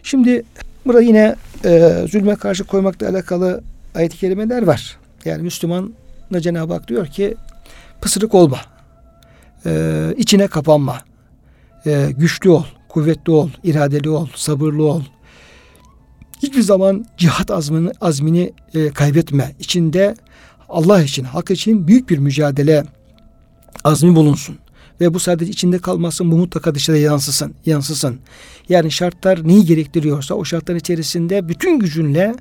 Şimdi 0.03 0.43
burada 0.85 1.01
yine 1.01 1.35
e, 1.65 2.05
zulme 2.11 2.35
karşı 2.35 2.63
koymakla 2.63 3.09
alakalı 3.09 3.61
ayet-i 3.95 4.17
kerimeler 4.17 4.63
var. 4.63 4.97
Yani 5.25 5.41
Müslüman 5.41 5.93
da 6.33 6.41
Cenab-ı 6.41 6.73
Hak 6.73 6.87
diyor 6.87 7.07
ki 7.07 7.35
pısırık 8.01 8.35
olma, 8.35 8.59
e, 9.65 10.13
içine 10.17 10.47
kapanma, 10.47 11.01
e, 11.85 12.11
güçlü 12.17 12.49
ol, 12.49 12.63
kuvvetli 12.89 13.31
ol, 13.31 13.49
iradeli 13.63 14.09
ol, 14.09 14.27
sabırlı 14.35 14.83
ol. 14.83 15.01
Hiçbir 16.43 16.61
zaman 16.61 17.05
cihat 17.17 17.51
azmini, 17.51 17.91
azmini 18.01 18.53
e, 18.73 18.89
kaybetme. 18.89 19.55
İçinde 19.59 20.15
Allah 20.69 21.03
için, 21.03 21.23
hak 21.23 21.51
için 21.51 21.87
büyük 21.87 22.09
bir 22.09 22.17
mücadele 22.17 22.83
azmi 23.83 24.15
bulunsun. 24.15 24.57
Ve 25.01 25.13
bu 25.13 25.19
sadece 25.19 25.51
içinde 25.51 25.79
kalmasın, 25.79 26.31
bu 26.31 26.37
mutlaka 26.37 26.75
dışarıda 26.75 27.01
yansısın, 27.01 27.53
yansısın. 27.65 28.19
Yani 28.69 28.91
şartlar 28.91 29.47
neyi 29.47 29.65
gerektiriyorsa 29.65 30.35
o 30.35 30.45
şartların 30.45 30.79
içerisinde 30.79 31.49
bütün 31.49 31.79
gücünle 31.79 32.35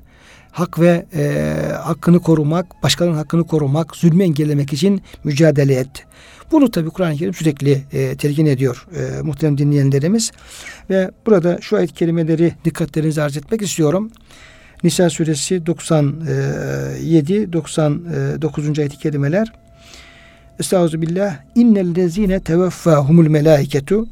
hak 0.55 0.79
ve 0.79 1.05
e, 1.15 1.53
hakkını 1.83 2.19
korumak, 2.19 2.83
başkalarının 2.83 3.17
hakkını 3.17 3.43
korumak, 3.47 3.95
zulmü 3.95 4.23
engellemek 4.23 4.73
için 4.73 5.01
mücadele 5.23 5.73
et. 5.73 6.05
Bunu 6.51 6.71
tabi 6.71 6.89
Kur'an-ı 6.89 7.15
Kerim 7.15 7.33
sürekli 7.33 7.83
e, 7.93 8.15
telkin 8.15 8.45
ediyor 8.45 8.87
e, 8.95 9.21
muhterem 9.21 9.57
dinleyenlerimiz. 9.57 10.31
Ve 10.89 11.11
burada 11.25 11.57
şu 11.61 11.77
ayet 11.77 11.93
kelimeleri 11.93 12.53
dikkatlerinizi 12.65 13.21
arz 13.21 13.37
etmek 13.37 13.61
istiyorum. 13.61 14.11
Nisa 14.83 15.09
suresi 15.09 15.65
97 15.65 17.53
99. 17.53 18.79
ayet 18.79 18.97
kelimeler. 18.97 19.53
Estaizu 20.59 21.01
billah. 21.01 21.35
İnnellezine 21.55 22.39
tevaffahumul 22.39 23.27
melaiketu 23.27 24.07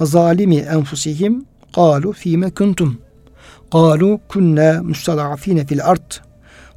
zalimi 0.00 0.56
enfusihim 0.56 1.44
qalu 1.74 2.12
fime 2.12 2.50
kuntum 2.50 3.04
Kalu 3.74 4.20
kunna 4.28 4.82
mustadafine 4.82 5.66
fil 5.66 5.84
ard. 5.84 6.10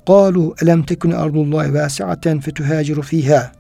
Kalu 0.08 0.56
elem 0.62 0.84
tekun 0.84 1.12
ardullahi 1.12 1.74
vasiaten 1.74 2.40
fetuhaciru 2.40 3.02
fiha. 3.02 3.52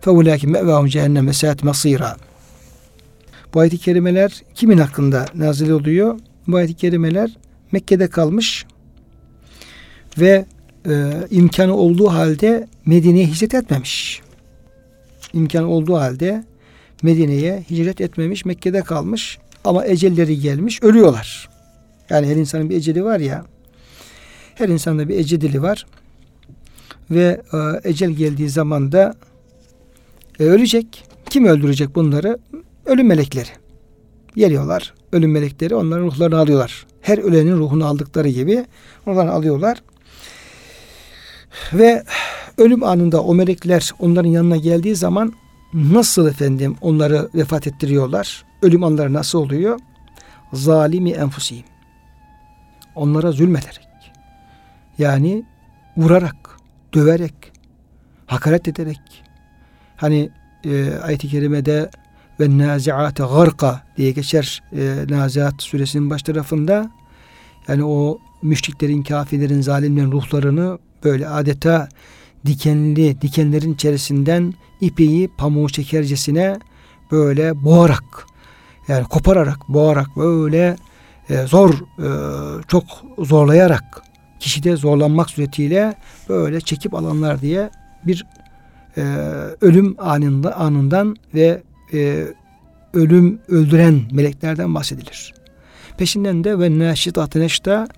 Feulâki 0.00 0.46
me'vâhum 0.46 0.86
cehennem 0.86 1.26
ve 1.26 1.32
saat. 1.32 1.62
Bu 3.54 3.60
ayet-i 3.60 3.78
kerimeler 3.78 4.42
kimin 4.54 4.78
hakkında 4.78 5.26
nazil 5.34 5.70
oluyor? 5.70 6.18
Bu 6.46 6.56
ayet-i 6.56 6.74
kerimeler 6.74 7.30
Mekke'de 7.72 8.08
kalmış 8.08 8.66
ve 10.18 10.44
e, 10.86 11.12
imkanı 11.30 11.76
olduğu 11.76 12.08
halde 12.08 12.68
Medine'ye 12.86 13.26
hicret 13.26 13.54
etmemiş. 13.54 14.20
İmkanı 15.32 15.68
olduğu 15.68 15.96
halde 15.96 16.44
Medine'ye 17.02 17.64
hicret 17.70 18.00
etmemiş, 18.00 18.44
Mekke'de 18.44 18.82
kalmış 18.82 19.38
ama 19.64 19.86
ecelleri 19.86 20.40
gelmiş, 20.40 20.82
ölüyorlar. 20.82 21.53
Yani 22.14 22.26
her 22.26 22.36
insanın 22.36 22.70
bir 22.70 22.76
eceli 22.76 23.04
var 23.04 23.20
ya. 23.20 23.44
Her 24.54 24.68
insanda 24.68 25.08
bir 25.08 25.18
eceli 25.18 25.62
var. 25.62 25.86
Ve 27.10 27.40
e, 27.52 27.88
ecel 27.90 28.10
geldiği 28.10 28.48
zaman 28.48 28.92
da 28.92 29.14
e, 30.40 30.44
ölecek. 30.44 31.04
Kim 31.30 31.44
öldürecek 31.44 31.94
bunları? 31.94 32.38
Ölüm 32.86 33.06
melekleri. 33.06 33.48
Geliyorlar. 34.36 34.94
Ölüm 35.12 35.30
melekleri 35.30 35.74
onların 35.74 36.04
ruhlarını 36.04 36.38
alıyorlar. 36.38 36.86
Her 37.00 37.18
ölenin 37.18 37.56
ruhunu 37.56 37.86
aldıkları 37.86 38.28
gibi 38.28 38.64
onları 39.06 39.30
alıyorlar. 39.30 39.82
Ve 41.72 42.04
ölüm 42.58 42.84
anında 42.84 43.22
o 43.22 43.34
melekler 43.34 43.90
onların 43.98 44.30
yanına 44.30 44.56
geldiği 44.56 44.96
zaman 44.96 45.32
nasıl 45.74 46.28
efendim 46.28 46.76
onları 46.80 47.28
vefat 47.34 47.66
ettiriyorlar? 47.66 48.44
Ölüm 48.62 48.84
anları 48.84 49.12
nasıl 49.12 49.38
oluyor? 49.38 49.78
Zalimi 50.52 51.10
enfusihim. 51.10 51.73
Onlara 52.94 53.32
zulmederek. 53.32 53.88
Yani 54.98 55.44
vurarak, 55.96 56.36
döverek, 56.94 57.34
hakaret 58.26 58.68
ederek. 58.68 59.00
Hani 59.96 60.30
e, 60.64 60.90
ayet-i 61.02 61.28
kerimede 61.28 61.90
ve 62.40 62.58
naziate 62.58 63.22
garka 63.22 63.82
diye 63.96 64.10
geçer 64.10 64.62
e, 64.72 65.04
Naziat 65.08 65.62
suresinin 65.62 66.10
baş 66.10 66.22
tarafında. 66.22 66.90
Yani 67.68 67.84
o 67.84 68.18
müşriklerin, 68.42 69.02
kafirlerin, 69.02 69.60
zalimlerin 69.60 70.12
ruhlarını 70.12 70.78
böyle 71.04 71.28
adeta 71.28 71.88
dikenli 72.46 73.20
dikenlerin 73.20 73.74
içerisinden 73.74 74.54
ipeyi 74.80 75.28
pamuğu 75.28 75.68
çekercesine 75.68 76.58
böyle 77.12 77.64
boğarak 77.64 78.26
yani 78.88 79.04
kopararak 79.04 79.68
boğarak 79.68 80.16
böyle 80.16 80.76
e, 81.30 81.46
zor 81.46 81.70
e, 81.70 82.08
çok 82.68 82.84
zorlayarak 83.18 84.02
kişide 84.40 84.76
zorlanmak 84.76 85.30
suretiyle 85.30 85.94
böyle 86.28 86.60
çekip 86.60 86.94
alanlar 86.94 87.40
diye 87.40 87.70
bir 88.06 88.26
e, 88.96 89.02
ölüm 89.60 89.96
anında 89.98 90.56
anından 90.56 91.16
ve 91.34 91.62
e, 91.92 92.24
ölüm 92.94 93.40
öldüren 93.48 94.02
meleklerden 94.12 94.74
bahsedilir. 94.74 95.34
Peşinden 95.98 96.44
de 96.44 96.58
ve 96.58 96.78
neşitat 96.78 97.34
neşta 97.34 97.88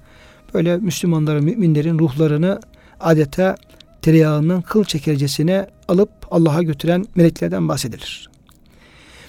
böyle 0.54 0.76
Müslümanların, 0.76 1.44
müminlerin 1.44 1.98
ruhlarını 1.98 2.60
adeta 3.00 3.56
tereyağından 4.02 4.62
kıl 4.62 4.84
çekercesine 4.84 5.66
alıp 5.88 6.10
Allah'a 6.30 6.62
götüren 6.62 7.06
meleklerden 7.14 7.68
bahsedilir. 7.68 8.30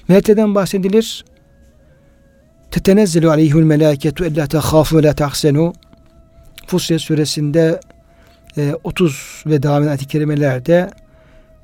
Meleklerden 0.07 0.55
bahsedilir. 0.55 1.25
Tetenezzelu 2.71 3.29
aleyhül 3.29 3.63
melâketu 3.63 4.25
ellâ 4.25 4.47
tehâfu 4.47 4.97
ve 4.97 5.03
lâ 5.03 5.13
tahsenu 5.13 5.73
Fussilet 6.67 7.01
suresinde 7.01 7.79
30 8.83 9.43
e, 9.45 9.49
ve 9.49 9.63
devam 9.63 9.83
eden 9.83 9.89
ayet-i 9.89 10.07
kerimelerde 10.07 10.89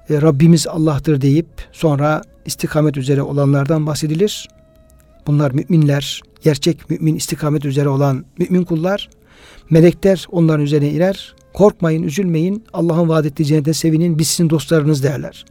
e, 0.09 0.21
Rabbimiz 0.21 0.67
Allah'tır 0.67 1.21
deyip 1.21 1.47
sonra 1.71 2.21
istikamet 2.45 2.97
üzere 2.97 3.21
olanlardan 3.21 3.87
bahsedilir. 3.87 4.47
Bunlar 5.27 5.51
müminler, 5.51 6.21
gerçek 6.43 6.89
mümin 6.89 7.15
istikamet 7.15 7.65
üzere 7.65 7.89
olan 7.89 8.25
mümin 8.37 8.63
kullar. 8.63 9.09
Melekler 9.69 10.25
onların 10.31 10.61
üzerine 10.61 10.89
iner. 10.89 11.35
Korkmayın, 11.53 12.03
üzülmeyin. 12.03 12.63
Allah'ın 12.73 13.09
vaad 13.09 13.25
ettiği 13.25 13.45
cennete 13.45 13.73
sevinin. 13.73 14.19
Biz 14.19 14.27
sizin 14.27 14.49
dostlarınız 14.49 15.03
derler. 15.03 15.45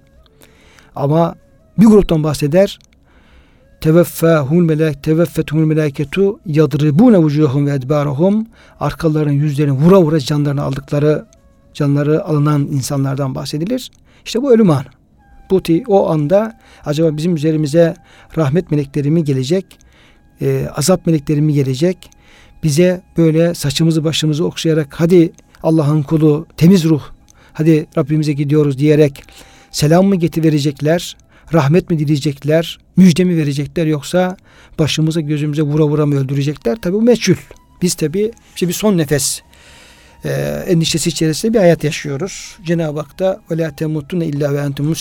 Ama 0.96 1.34
bir 1.78 1.86
gruptan 1.86 2.24
bahseder. 2.24 2.78
Teveffâhumul 3.82 4.64
melek 4.64 5.02
teveffethumul 5.02 5.64
melaketu 5.64 6.40
yadribune 6.46 7.18
vucuhum 7.18 7.66
ve 7.66 7.74
edbarahum 7.74 8.46
arkalarının 8.80 9.32
yüzlerini 9.32 9.72
vura 9.72 10.02
vura 10.02 10.20
canlarını 10.20 10.62
aldıkları 10.62 11.26
canları 11.74 12.24
alınan 12.24 12.62
insanlardan 12.62 13.34
bahsedilir. 13.34 13.90
İşte 14.24 14.42
bu 14.42 14.52
ölüm 14.52 14.70
anı. 14.70 14.84
Bu 15.50 15.62
o 15.86 16.10
anda 16.10 16.58
acaba 16.84 17.16
bizim 17.16 17.36
üzerimize 17.36 17.94
rahmet 18.36 18.70
melekleri 18.70 19.10
mi 19.10 19.24
gelecek? 19.24 19.78
E, 20.40 20.68
azap 20.76 21.06
melekleri 21.06 21.42
mi 21.42 21.54
gelecek? 21.54 22.10
Bize 22.62 23.02
böyle 23.16 23.54
saçımızı 23.54 24.04
başımızı 24.04 24.44
okşayarak 24.44 25.00
hadi 25.00 25.32
Allah'ın 25.62 26.02
kulu 26.02 26.46
temiz 26.56 26.84
ruh 26.84 27.02
hadi 27.52 27.86
Rabbimize 27.98 28.32
gidiyoruz 28.32 28.78
diyerek 28.78 29.24
selam 29.70 30.06
mı 30.06 30.16
getirecekler? 30.16 31.16
Rahmet 31.52 31.90
mi 31.90 31.98
dileyecekler? 31.98 32.78
Müjde 32.96 33.24
mi 33.24 33.36
verecekler 33.36 33.86
yoksa 33.86 34.36
başımıza 34.78 35.20
gözümüze 35.20 35.62
vura 35.62 35.84
vura 35.84 36.06
mı 36.06 36.14
öldürecekler? 36.14 36.76
Tabi 36.76 36.94
bu 36.94 37.02
meçhul. 37.02 37.34
Biz 37.82 37.94
tabi 37.94 38.32
işte 38.54 38.68
bir 38.68 38.72
son 38.72 38.98
nefes 38.98 39.40
e, 40.24 40.30
endişesi 40.68 41.08
içerisinde 41.08 41.54
bir 41.54 41.58
hayat 41.58 41.84
yaşıyoruz. 41.84 42.56
Cenab-ı 42.64 43.00
Hak 43.00 43.18
da 43.18 43.40
ve 43.50 43.58
la 43.58 43.76
temutunne 43.76 44.26
illa 44.26 44.54
ve 44.54 44.58
entum 44.58 44.94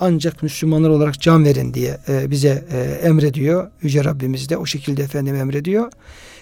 ancak 0.00 0.42
Müslümanlar 0.42 0.88
olarak 0.88 1.20
can 1.20 1.44
verin 1.44 1.74
diye 1.74 1.98
e, 2.08 2.30
bize 2.30 2.64
e, 2.72 2.78
emrediyor. 3.06 3.70
Yüce 3.82 4.04
Rabbimiz 4.04 4.48
de 4.48 4.56
o 4.56 4.66
şekilde 4.66 5.02
efendim 5.02 5.36
emrediyor. 5.36 5.92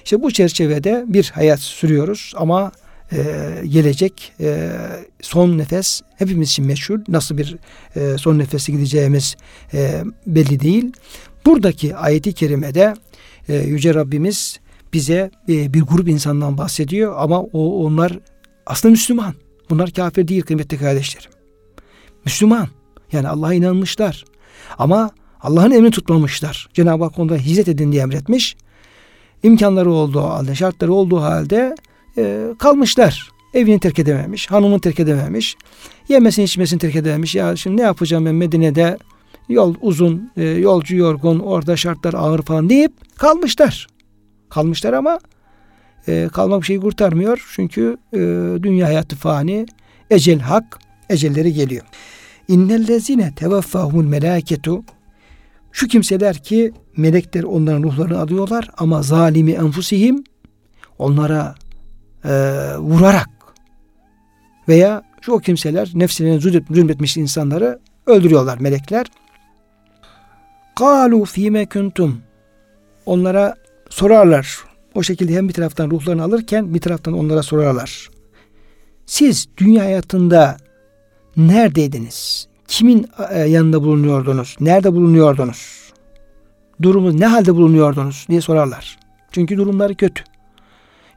İşte 0.04 0.22
bu 0.22 0.30
çerçevede 0.30 1.04
bir 1.08 1.30
hayat 1.34 1.60
sürüyoruz 1.60 2.32
ama 2.36 2.72
e, 3.12 3.22
gelecek 3.66 4.32
e, 4.40 4.70
son 5.20 5.58
nefes 5.58 6.00
hepimiz 6.16 6.48
için 6.48 6.66
meşhur. 6.66 6.98
Nasıl 7.08 7.38
bir 7.38 7.56
e, 7.96 8.18
son 8.18 8.38
nefese 8.38 8.72
gideceğimiz 8.72 9.36
belli 10.26 10.60
değil. 10.60 10.92
Buradaki 11.46 11.96
ayeti 11.96 12.32
kerimede 12.32 12.94
e, 13.48 13.56
Yüce 13.56 13.94
Rabbimiz 13.94 14.60
bize 14.92 15.30
bir 15.48 15.82
grup 15.82 16.08
insandan 16.08 16.58
bahsediyor 16.58 17.14
ama 17.18 17.40
o 17.40 17.84
onlar 17.84 18.18
aslında 18.66 18.92
Müslüman. 18.92 19.34
Bunlar 19.70 19.90
kafir 19.90 20.28
değil 20.28 20.42
kıymetli 20.42 20.78
kardeşlerim. 20.78 21.30
Müslüman. 22.24 22.68
Yani 23.12 23.28
Allah'a 23.28 23.54
inanmışlar. 23.54 24.24
Ama 24.78 25.10
Allah'ın 25.40 25.70
emrini 25.70 25.90
tutmamışlar. 25.90 26.68
Cenab-ı 26.74 27.04
Hak 27.04 27.18
onlara 27.18 27.38
hizmet 27.38 27.68
edin 27.68 27.92
diye 27.92 28.02
emretmiş. 28.02 28.56
İmkanları 29.42 29.90
olduğu 29.90 30.20
halde, 30.20 30.54
şartları 30.54 30.92
olduğu 30.92 31.20
halde 31.20 31.74
e, 32.18 32.46
kalmışlar. 32.58 33.30
Evini 33.54 33.80
terk 33.80 33.98
edememiş, 33.98 34.50
hanımını 34.50 34.80
terk 34.80 35.00
edememiş, 35.00 35.56
yemesini 36.08 36.44
içmesini 36.44 36.78
terk 36.78 36.96
edememiş. 36.96 37.34
Ya 37.34 37.56
şimdi 37.56 37.76
ne 37.76 37.82
yapacağım 37.82 38.26
ben 38.26 38.34
Medine'de 38.34 38.98
yol 39.48 39.74
uzun, 39.80 40.30
e, 40.36 40.44
yolcu 40.44 40.96
yorgun, 40.96 41.38
orada 41.38 41.76
şartlar 41.76 42.14
ağır 42.14 42.42
falan 42.42 42.68
deyip 42.68 43.18
kalmışlar 43.18 43.86
kalmışlar 44.52 44.92
ama 44.92 45.18
e, 46.08 46.28
kalmak 46.32 46.60
bir 46.60 46.66
şeyi 46.66 46.80
kurtarmıyor. 46.80 47.48
Çünkü 47.54 47.96
e, 48.12 48.18
dünya 48.62 48.86
hayatı 48.86 49.16
fani, 49.16 49.66
ecel 50.10 50.40
hak, 50.40 50.78
ecelleri 51.10 51.52
geliyor. 51.52 51.84
İnnellezine 52.48 53.34
tevaffahumul 53.34 54.04
melaketu 54.04 54.84
şu 55.72 55.88
kimseler 55.88 56.42
ki 56.42 56.72
melekler 56.96 57.42
onların 57.42 57.82
ruhlarını 57.82 58.20
alıyorlar 58.20 58.70
ama 58.78 59.02
zalimi 59.02 59.52
enfusihim 59.52 60.24
onlara 60.98 61.54
e, 62.24 62.30
vurarak 62.78 63.30
veya 64.68 65.02
şu 65.20 65.32
o 65.32 65.38
kimseler 65.38 65.90
nefsine 65.94 66.40
zulmetmiş 66.70 67.16
insanları 67.16 67.78
öldürüyorlar 68.06 68.58
melekler. 68.58 69.06
Kalu 70.76 71.24
fime 71.24 71.66
kuntum 71.66 72.20
onlara 73.06 73.54
sorarlar. 73.90 74.58
O 74.94 75.02
şekilde 75.02 75.34
hem 75.34 75.48
bir 75.48 75.54
taraftan 75.54 75.90
ruhlarını 75.90 76.22
alırken 76.22 76.74
bir 76.74 76.80
taraftan 76.80 77.14
onlara 77.14 77.42
sorarlar. 77.42 78.08
Siz 79.06 79.48
dünya 79.56 79.84
hayatında 79.84 80.56
neredeydiniz? 81.36 82.48
Kimin 82.68 83.06
e, 83.30 83.38
yanında 83.38 83.82
bulunuyordunuz? 83.82 84.56
Nerede 84.60 84.92
bulunuyordunuz? 84.92 85.92
Durumu 86.82 87.20
ne 87.20 87.26
halde 87.26 87.54
bulunuyordunuz 87.54 88.26
diye 88.28 88.40
sorarlar. 88.40 88.98
Çünkü 89.32 89.56
durumları 89.56 89.94
kötü. 89.94 90.24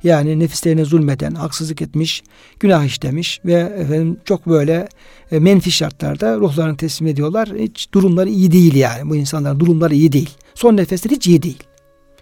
Yani 0.05 0.39
nefislerine 0.39 0.85
zulmeden, 0.85 1.35
haksızlık 1.35 1.81
etmiş, 1.81 2.23
günah 2.59 2.85
işlemiş 2.85 3.41
ve 3.45 3.53
efendim 3.53 4.17
çok 4.25 4.47
böyle 4.47 4.87
e, 5.31 5.39
menfi 5.39 5.71
şartlarda 5.71 6.37
ruhlarını 6.37 6.77
teslim 6.77 7.07
ediyorlar. 7.07 7.49
Hiç 7.57 7.93
durumları 7.93 8.29
iyi 8.29 8.51
değil 8.51 8.75
yani. 8.75 9.09
Bu 9.09 9.15
insanların 9.15 9.59
durumları 9.59 9.95
iyi 9.95 10.11
değil. 10.11 10.29
Son 10.55 10.77
nefesleri 10.77 11.15
hiç 11.15 11.27
iyi 11.27 11.41
değil. 11.41 11.63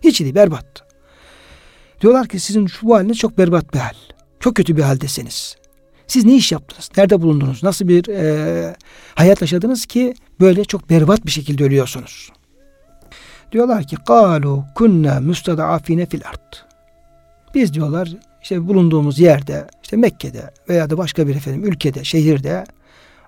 Hiç 0.03 0.21
iyi 0.21 0.35
berbat. 0.35 0.65
Diyorlar 2.01 2.27
ki 2.27 2.39
sizin 2.39 2.67
şu 2.67 2.87
bu 2.87 2.95
haliniz 2.95 3.17
çok 3.17 3.37
berbat 3.37 3.73
bir 3.73 3.79
hal. 3.79 3.93
Çok 4.39 4.55
kötü 4.55 4.77
bir 4.77 4.81
haldesiniz. 4.81 5.55
Siz 6.07 6.25
ne 6.25 6.35
iş 6.35 6.51
yaptınız? 6.51 6.89
Nerede 6.97 7.21
bulundunuz? 7.21 7.63
Nasıl 7.63 7.87
bir 7.87 8.07
e, 8.07 8.75
hayat 9.15 9.41
yaşadınız 9.41 9.85
ki 9.85 10.13
böyle 10.39 10.65
çok 10.65 10.89
berbat 10.89 11.25
bir 11.25 11.31
şekilde 11.31 11.63
ölüyorsunuz? 11.63 12.29
Diyorlar 13.51 13.87
ki 13.87 13.95
kalu 14.07 14.63
kunna 14.75 15.19
mustadafine 15.19 16.05
fil 16.05 16.21
ard. 16.25 16.72
Biz 17.53 17.73
diyorlar 17.73 18.09
işte 18.41 18.67
bulunduğumuz 18.67 19.19
yerde 19.19 19.67
işte 19.83 19.97
Mekke'de 19.97 20.51
veya 20.69 20.89
da 20.89 20.97
başka 20.97 21.27
bir 21.27 21.35
efendim 21.35 21.65
ülkede, 21.65 22.03
şehirde 22.03 22.63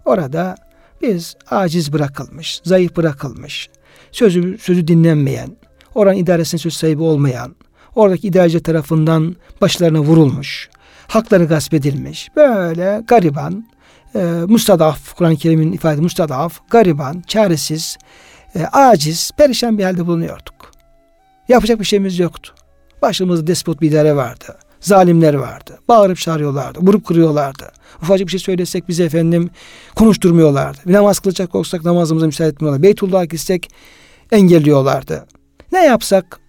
orada 0.06 0.56
biz 1.02 1.36
aciz 1.50 1.94
bırakılmış, 1.94 2.62
zayıf 2.64 2.96
bırakılmış, 2.96 3.70
sözü 4.12 4.58
sözü 4.58 4.88
dinlenmeyen, 4.88 5.50
oranın 5.96 6.18
idaresinin 6.18 6.62
söz 6.62 6.74
sahibi 6.74 7.02
olmayan, 7.02 7.56
oradaki 7.96 8.28
idareci 8.28 8.60
tarafından 8.60 9.36
başlarına 9.62 10.00
vurulmuş, 10.00 10.70
hakları 11.08 11.46
gasp 11.46 11.74
edilmiş. 11.74 12.30
Böyle 12.36 13.04
gariban, 13.08 13.66
e, 14.16 14.20
mustadaf, 14.48 15.16
Kur'an-ı 15.16 15.36
Kerim'in 15.36 15.72
ifade 15.72 16.02
mustadaf, 16.02 16.70
gariban, 16.70 17.24
çaresiz, 17.28 17.98
e, 18.56 18.66
aciz, 18.66 19.32
perişan 19.38 19.78
bir 19.78 19.84
halde 19.84 20.08
bulunuyorduk. 20.08 20.72
Yapacak 21.48 21.80
bir 21.80 21.86
şeyimiz 21.86 22.20
yoktu. 22.20 22.54
Başımızda 23.06 23.48
despot 23.48 23.82
bir 23.82 23.90
idare 23.90 24.16
vardı. 24.16 24.58
Zalimler 24.80 25.34
vardı. 25.34 25.80
Bağırıp 25.88 26.18
çağırıyorlardı. 26.18 26.80
Vurup 26.80 27.06
kırıyorlardı. 27.06 27.72
Ufacık 28.02 28.28
bir 28.28 28.32
şey 28.32 28.40
söylesek 28.40 28.88
bize 28.88 29.04
efendim 29.04 29.50
konuşturmuyorlardı. 29.96 30.80
Bir 30.86 30.94
namaz 30.94 31.20
kılacak 31.20 31.56
olsak 31.56 31.86
namazımıza 31.86 32.26
müsaade 32.26 32.50
etmiyorlar. 32.50 32.84
Beytullah'a 32.84 33.26
gitsek 33.26 33.70
engelliyorlardı. 34.32 35.26
Ne 35.72 35.86
yapsak 35.86 36.40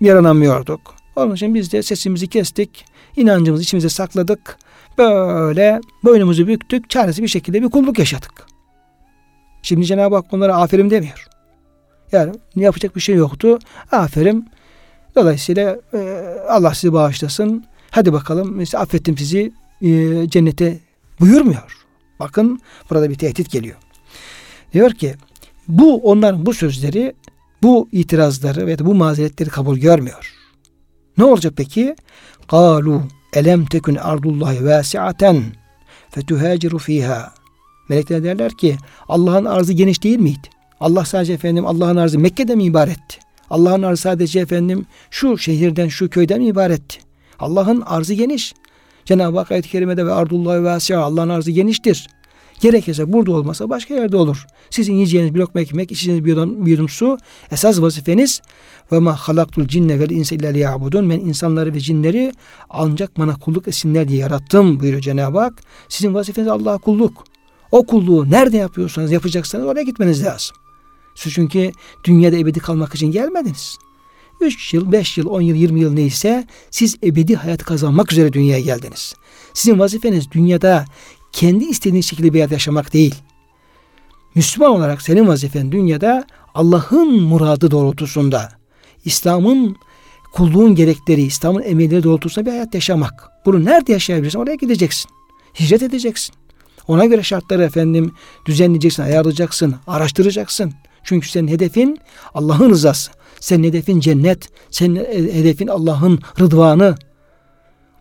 yaranamıyorduk. 0.00 0.80
Onun 1.16 1.34
için 1.34 1.54
biz 1.54 1.72
de 1.72 1.82
sesimizi 1.82 2.26
kestik. 2.26 2.84
inancımızı 3.16 3.62
içimize 3.62 3.88
sakladık. 3.88 4.58
Böyle 4.98 5.80
boynumuzu 6.04 6.46
büktük. 6.46 6.90
Çaresiz 6.90 7.22
bir 7.22 7.28
şekilde 7.28 7.62
bir 7.62 7.70
kulluk 7.70 7.98
yaşadık. 7.98 8.46
Şimdi 9.62 9.86
Cenab-ı 9.86 10.14
Hak 10.14 10.32
onlara 10.32 10.56
aferin 10.56 10.90
demiyor. 10.90 11.26
Yani 12.12 12.32
yapacak 12.56 12.96
bir 12.96 13.00
şey 13.00 13.14
yoktu. 13.14 13.58
Aferin. 13.92 14.48
Dolayısıyla 15.14 15.80
e, 15.94 15.98
Allah 16.48 16.74
sizi 16.74 16.92
bağışlasın. 16.92 17.64
Hadi 17.90 18.12
bakalım 18.12 18.54
mesela 18.54 18.82
affettim 18.82 19.18
sizi 19.18 19.52
e, 19.82 20.28
cennete 20.28 20.78
buyurmuyor. 21.20 21.78
Bakın 22.20 22.60
burada 22.90 23.10
bir 23.10 23.14
tehdit 23.14 23.50
geliyor. 23.50 23.76
Diyor 24.72 24.90
ki 24.90 25.14
bu 25.68 25.96
onların 25.96 26.46
bu 26.46 26.54
sözleri 26.54 27.14
bu 27.62 27.88
itirazları 27.92 28.66
ve 28.66 28.78
bu 28.78 28.94
mazeretleri 28.94 29.50
kabul 29.50 29.78
görmüyor. 29.78 30.34
Ne 31.18 31.24
olacak 31.24 31.52
peki? 31.56 31.96
Kalu 32.48 33.02
elem 33.32 33.66
tekun 33.66 33.94
ardullahi 33.94 34.64
vasiaten 34.64 35.42
fetuhaciru 36.10 36.78
fiha. 36.78 37.32
Melekler 37.88 38.24
derler 38.24 38.56
ki 38.56 38.76
Allah'ın 39.08 39.44
arzı 39.44 39.72
geniş 39.72 40.02
değil 40.02 40.18
miydi? 40.18 40.48
Allah 40.80 41.04
sadece 41.04 41.32
efendim 41.32 41.66
Allah'ın 41.66 41.96
arzı 41.96 42.18
Mekke'de 42.18 42.54
mi 42.54 42.64
ibaretti? 42.64 43.18
Allah'ın 43.50 43.82
arzı 43.82 44.02
sadece 44.02 44.40
efendim 44.40 44.86
şu 45.10 45.38
şehirden 45.38 45.88
şu 45.88 46.08
köyden 46.08 46.40
ibaretti? 46.40 46.98
Allah'ın 47.38 47.80
arzı 47.80 48.14
geniş. 48.14 48.54
Cenab-ı 49.04 49.38
Hak 49.38 49.52
ayet-i 49.52 49.68
kerimede 49.68 50.06
ve 50.06 50.12
ardullahi 50.12 50.64
vasi'a 50.64 51.00
Allah'ın 51.00 51.28
arzı 51.28 51.50
geniştir. 51.50 52.08
Gerekirse 52.60 53.12
burada 53.12 53.32
olmasa 53.32 53.70
başka 53.70 53.94
yerde 53.94 54.16
olur. 54.16 54.46
Sizin 54.70 54.92
yiyeceğiniz 54.92 55.34
bir 55.34 55.38
lokma 55.38 55.60
ekmek, 55.60 55.92
içeceğiniz 55.92 56.24
bir 56.24 56.30
yudum, 56.30 56.66
bir 56.66 56.70
yudum 56.70 56.88
su 56.88 57.18
esas 57.52 57.80
vazifeniz 57.80 58.40
ve 58.92 58.98
ma 58.98 59.16
halaktul 59.16 59.68
cinne 59.68 60.00
vel 60.00 60.10
insa 60.10 60.34
illa 60.34 60.48
liyabudun. 60.48 61.10
Ben 61.10 61.20
insanları 61.20 61.74
ve 61.74 61.80
cinleri 61.80 62.32
ancak 62.70 63.18
bana 63.18 63.36
kulluk 63.36 63.68
etsinler 63.68 64.08
diye 64.08 64.18
yarattım 64.18 64.80
buyuruyor 64.80 65.02
Cenab-ı 65.02 65.38
Hak. 65.38 65.62
Sizin 65.88 66.14
vazifeniz 66.14 66.48
Allah'a 66.48 66.78
kulluk. 66.78 67.24
O 67.72 67.86
kulluğu 67.86 68.30
nerede 68.30 68.56
yapıyorsanız 68.56 69.12
yapacaksanız 69.12 69.66
oraya 69.66 69.82
gitmeniz 69.82 70.24
lazım. 70.24 70.56
Siz 71.18 71.32
çünkü 71.32 71.72
dünyada 72.04 72.36
ebedi 72.36 72.60
kalmak 72.60 72.94
için 72.94 73.10
gelmediniz. 73.10 73.78
3 74.40 74.74
yıl, 74.74 74.92
5 74.92 75.18
yıl, 75.18 75.26
10 75.26 75.40
yıl, 75.40 75.54
20 75.56 75.80
yıl 75.80 75.92
neyse 75.92 76.46
siz 76.70 76.96
ebedi 77.04 77.36
hayat 77.36 77.64
kazanmak 77.64 78.12
üzere 78.12 78.32
dünyaya 78.32 78.60
geldiniz. 78.60 79.14
Sizin 79.54 79.78
vazifeniz 79.78 80.30
dünyada 80.30 80.84
kendi 81.32 81.64
istediğiniz 81.64 82.06
şekilde 82.06 82.32
bir 82.32 82.38
hayat 82.38 82.52
yaşamak 82.52 82.92
değil. 82.92 83.14
Müslüman 84.34 84.70
olarak 84.70 85.02
senin 85.02 85.28
vazifen 85.28 85.72
dünyada 85.72 86.24
Allah'ın 86.54 87.22
muradı 87.22 87.70
doğrultusunda, 87.70 88.48
İslam'ın 89.04 89.76
kulluğun 90.32 90.74
gerekleri, 90.74 91.22
İslam'ın 91.22 91.62
emirleri 91.62 92.02
doğrultusunda 92.02 92.46
bir 92.46 92.50
hayat 92.50 92.74
yaşamak. 92.74 93.28
Bunu 93.46 93.64
nerede 93.64 93.92
yaşayabilirsin? 93.92 94.38
Oraya 94.38 94.54
gideceksin. 94.54 95.10
Hicret 95.60 95.82
edeceksin. 95.82 96.34
Ona 96.88 97.04
göre 97.04 97.22
şartları 97.22 97.64
efendim 97.64 98.12
düzenleyeceksin, 98.46 99.02
ayarlayacaksın, 99.02 99.74
araştıracaksın. 99.86 100.72
Çünkü 101.08 101.28
senin 101.28 101.48
hedefin 101.48 101.98
Allah'ın 102.34 102.70
rızası. 102.70 103.10
Senin 103.40 103.64
hedefin 103.64 104.00
cennet. 104.00 104.48
Senin 104.70 104.96
hedefin 105.32 105.66
Allah'ın 105.66 106.20
rıdvanı. 106.40 106.94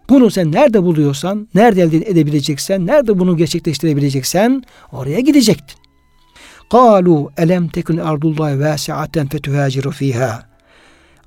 Bunu 0.10 0.32
sen 0.32 0.52
nerede 0.52 0.84
buluyorsan, 0.84 1.48
nerede 1.56 1.82
elde 1.82 1.98
edebileceksen, 1.98 2.88
nerede 2.88 3.20
bunu 3.20 3.38
gerçekleştirebileceksen 3.38 4.64
oraya 4.92 5.20
gidecektin. 5.20 5.78
Kalu 6.72 7.32
elem 7.38 7.68
tekun 7.68 7.98
ardullahi 7.98 8.60
vasiaten 8.60 9.28
fetuhaciru 9.28 9.92
fiha. 9.92 10.44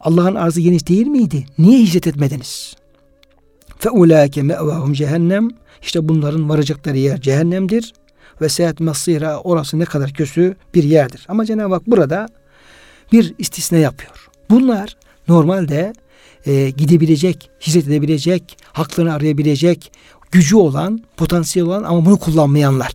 Allah'ın 0.01 0.35
arzı 0.35 0.61
geniş 0.61 0.89
değil 0.89 1.07
miydi? 1.07 1.47
Niye 1.59 1.79
hicret 1.79 2.07
etmediniz? 2.07 2.75
Fe 3.79 3.91
ulâke 3.91 4.43
me'vâhum 4.43 4.93
cehennem. 4.93 5.49
İşte 5.83 6.09
bunların 6.09 6.49
varacakları 6.49 6.99
yer 6.99 7.21
cehennemdir. 7.21 7.93
Ve 8.41 8.49
seyahat 8.49 8.81
masira 8.81 9.41
orası 9.41 9.79
ne 9.79 9.85
kadar 9.85 10.13
kötü 10.13 10.57
bir 10.75 10.85
yerdir. 10.85 11.27
Ama 11.29 11.45
Cenab-ı 11.45 11.75
Hak 11.75 11.87
burada 11.87 12.29
bir 13.13 13.35
istisna 13.39 13.79
yapıyor. 13.79 14.29
Bunlar 14.51 14.97
normalde 15.29 15.93
e, 16.47 16.71
gidebilecek, 16.71 17.51
hizmet 17.61 17.87
edebilecek, 17.87 18.57
haklarını 18.73 19.15
arayabilecek, 19.15 19.93
gücü 20.31 20.57
olan, 20.57 21.01
potansiyel 21.17 21.69
olan 21.69 21.85
ama 21.85 22.07
bunu 22.07 22.19
kullanmayanlar. 22.19 22.93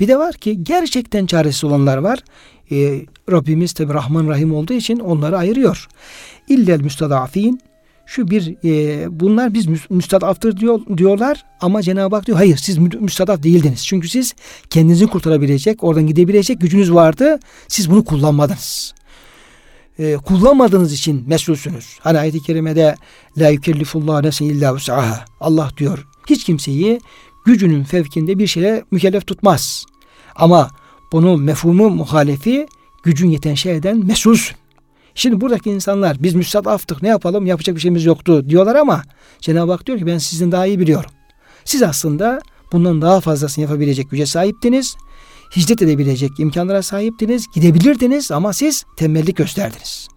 Bir 0.00 0.08
de 0.08 0.18
var 0.18 0.34
ki 0.34 0.64
gerçekten 0.64 1.26
çaresiz 1.26 1.64
olanlar 1.64 1.96
var. 1.96 2.18
E, 2.70 3.00
Rabbimiz 3.30 3.72
tabi 3.72 3.94
Rahman 3.94 4.28
Rahim 4.28 4.54
olduğu 4.54 4.72
için 4.72 4.98
onları 4.98 5.38
ayırıyor. 5.38 5.88
İllel 6.48 6.80
müstadafin 6.80 7.60
şu 8.06 8.30
bir 8.30 8.56
e, 8.64 9.06
bunlar 9.20 9.54
biz 9.54 9.66
müstadaftır 9.90 10.56
diyor, 10.56 10.80
diyorlar 10.96 11.44
ama 11.60 11.82
Cenab-ı 11.82 12.16
Hak 12.16 12.26
diyor 12.26 12.38
hayır 12.38 12.56
siz 12.56 12.78
müstadaf 12.78 13.42
değildiniz. 13.42 13.86
Çünkü 13.86 14.08
siz 14.08 14.34
kendinizi 14.70 15.06
kurtarabilecek, 15.06 15.84
oradan 15.84 16.06
gidebilecek 16.06 16.60
gücünüz 16.60 16.94
vardı. 16.94 17.38
Siz 17.68 17.90
bunu 17.90 18.04
kullanmadınız 18.04 18.94
e, 19.98 20.16
kullanmadığınız 20.16 20.92
için 20.92 21.24
mesulsünüz. 21.26 21.98
Hani 22.00 22.18
ayet-i 22.18 22.42
kerimede 22.42 22.94
la 23.38 23.48
yükellifullah 23.48 24.22
nefsen 24.22 24.46
illa 24.46 24.74
vus'aha. 24.74 25.24
Allah 25.40 25.70
diyor 25.76 26.06
hiç 26.26 26.44
kimseyi 26.44 27.00
gücünün 27.46 27.84
fevkinde 27.84 28.38
bir 28.38 28.46
şeyle 28.46 28.84
mükellef 28.90 29.26
tutmaz. 29.26 29.86
Ama 30.36 30.70
bunu 31.12 31.36
mefhumu 31.36 31.90
muhalefi 31.90 32.66
gücün 33.02 33.30
yeten 33.30 33.54
şeyden 33.54 34.06
mesulsün. 34.06 34.56
Şimdi 35.14 35.40
buradaki 35.40 35.70
insanlar 35.70 36.22
biz 36.22 36.34
müstadaftık 36.34 37.02
ne 37.02 37.08
yapalım 37.08 37.46
yapacak 37.46 37.76
bir 37.76 37.80
şeyimiz 37.80 38.04
yoktu 38.04 38.48
diyorlar 38.48 38.76
ama 38.76 39.02
Cenab-ı 39.40 39.72
Hak 39.72 39.86
diyor 39.86 39.98
ki 39.98 40.06
ben 40.06 40.18
sizin 40.18 40.52
daha 40.52 40.66
iyi 40.66 40.78
biliyorum. 40.78 41.10
Siz 41.64 41.82
aslında 41.82 42.40
bundan 42.72 43.02
daha 43.02 43.20
fazlasını 43.20 43.62
yapabilecek 43.62 44.10
güce 44.10 44.26
sahiptiniz 44.26 44.96
hicret 45.56 45.82
edebilecek 45.82 46.30
imkanlara 46.38 46.82
sahiptiniz, 46.82 47.46
gidebilirdiniz 47.54 48.30
ama 48.30 48.52
siz 48.52 48.84
tembellik 48.96 49.36
gösterdiniz. 49.36 50.08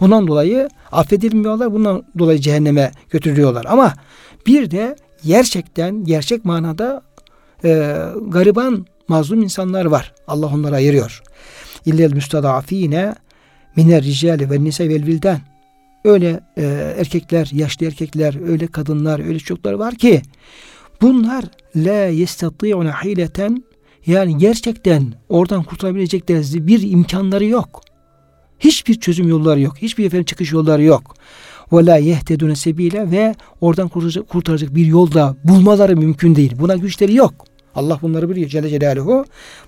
Bundan 0.00 0.26
dolayı 0.26 0.68
affedilmiyorlar, 0.92 1.72
bundan 1.72 2.02
dolayı 2.18 2.38
cehenneme 2.38 2.92
götürülüyorlar. 3.10 3.64
Ama 3.68 3.94
bir 4.46 4.70
de 4.70 4.96
gerçekten, 5.24 6.04
gerçek 6.04 6.44
manada 6.44 7.02
e, 7.64 7.96
gariban, 8.28 8.86
mazlum 9.08 9.42
insanlar 9.42 9.84
var. 9.84 10.14
Allah 10.28 10.46
onları 10.46 10.74
ayırıyor. 10.74 11.22
İllel 11.86 12.12
müstadafine 12.12 13.14
miner 13.76 14.02
ricali 14.02 14.50
ve 14.50 14.64
nise 14.64 14.88
vel 14.88 15.06
vilden. 15.06 15.40
Öyle 16.04 16.40
e, 16.56 16.62
erkekler, 16.98 17.50
yaşlı 17.52 17.86
erkekler, 17.86 18.48
öyle 18.48 18.66
kadınlar, 18.66 19.26
öyle 19.26 19.38
çocuklar 19.38 19.72
var 19.72 19.94
ki 19.94 20.22
bunlar 21.02 21.44
la 21.76 22.06
yestati'une 22.06 22.92
hileten 22.92 23.64
yani 24.06 24.38
gerçekten 24.38 25.12
oradan 25.28 25.62
kurtulabilecekleri 25.62 26.66
bir 26.66 26.90
imkanları 26.90 27.44
yok. 27.44 27.80
Hiçbir 28.58 28.94
çözüm 28.94 29.28
yolları 29.28 29.60
yok. 29.60 29.76
Hiçbir 29.78 30.04
efendim 30.06 30.24
çıkış 30.24 30.52
yolları 30.52 30.82
yok. 30.82 31.14
Ve 31.72 31.86
la 31.86 31.96
yehtedune 31.96 32.56
sebile 32.56 33.10
ve 33.10 33.34
oradan 33.60 33.88
kurtaracak, 33.88 34.28
kurtaracak 34.28 34.74
bir 34.74 34.86
yolda 34.86 35.36
bulmaları 35.44 35.96
mümkün 35.96 36.36
değil. 36.36 36.52
Buna 36.58 36.76
güçleri 36.76 37.14
yok. 37.14 37.44
Allah 37.74 37.98
bunları 38.02 38.30
biliyor 38.30 38.48
Celle 38.48 38.68
Celaluhu. 38.68 39.24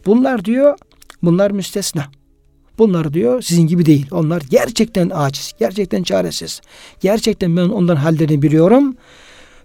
Bunlar 0.07 0.45
diyor 0.45 0.79
bunlar 1.23 1.51
müstesna. 1.51 2.18
Bunlar 2.79 3.13
diyor 3.15 3.43
sizin 3.43 3.67
gibi 3.67 3.87
değil. 3.87 4.07
Onlar 4.11 4.43
gerçekten 4.51 5.11
aciz, 5.15 5.53
gerçekten 5.59 6.03
çaresiz. 6.03 6.61
Gerçekten 7.01 7.57
ben 7.57 7.69
onların 7.69 8.01
hallerini 8.01 8.43
biliyorum. 8.43 8.97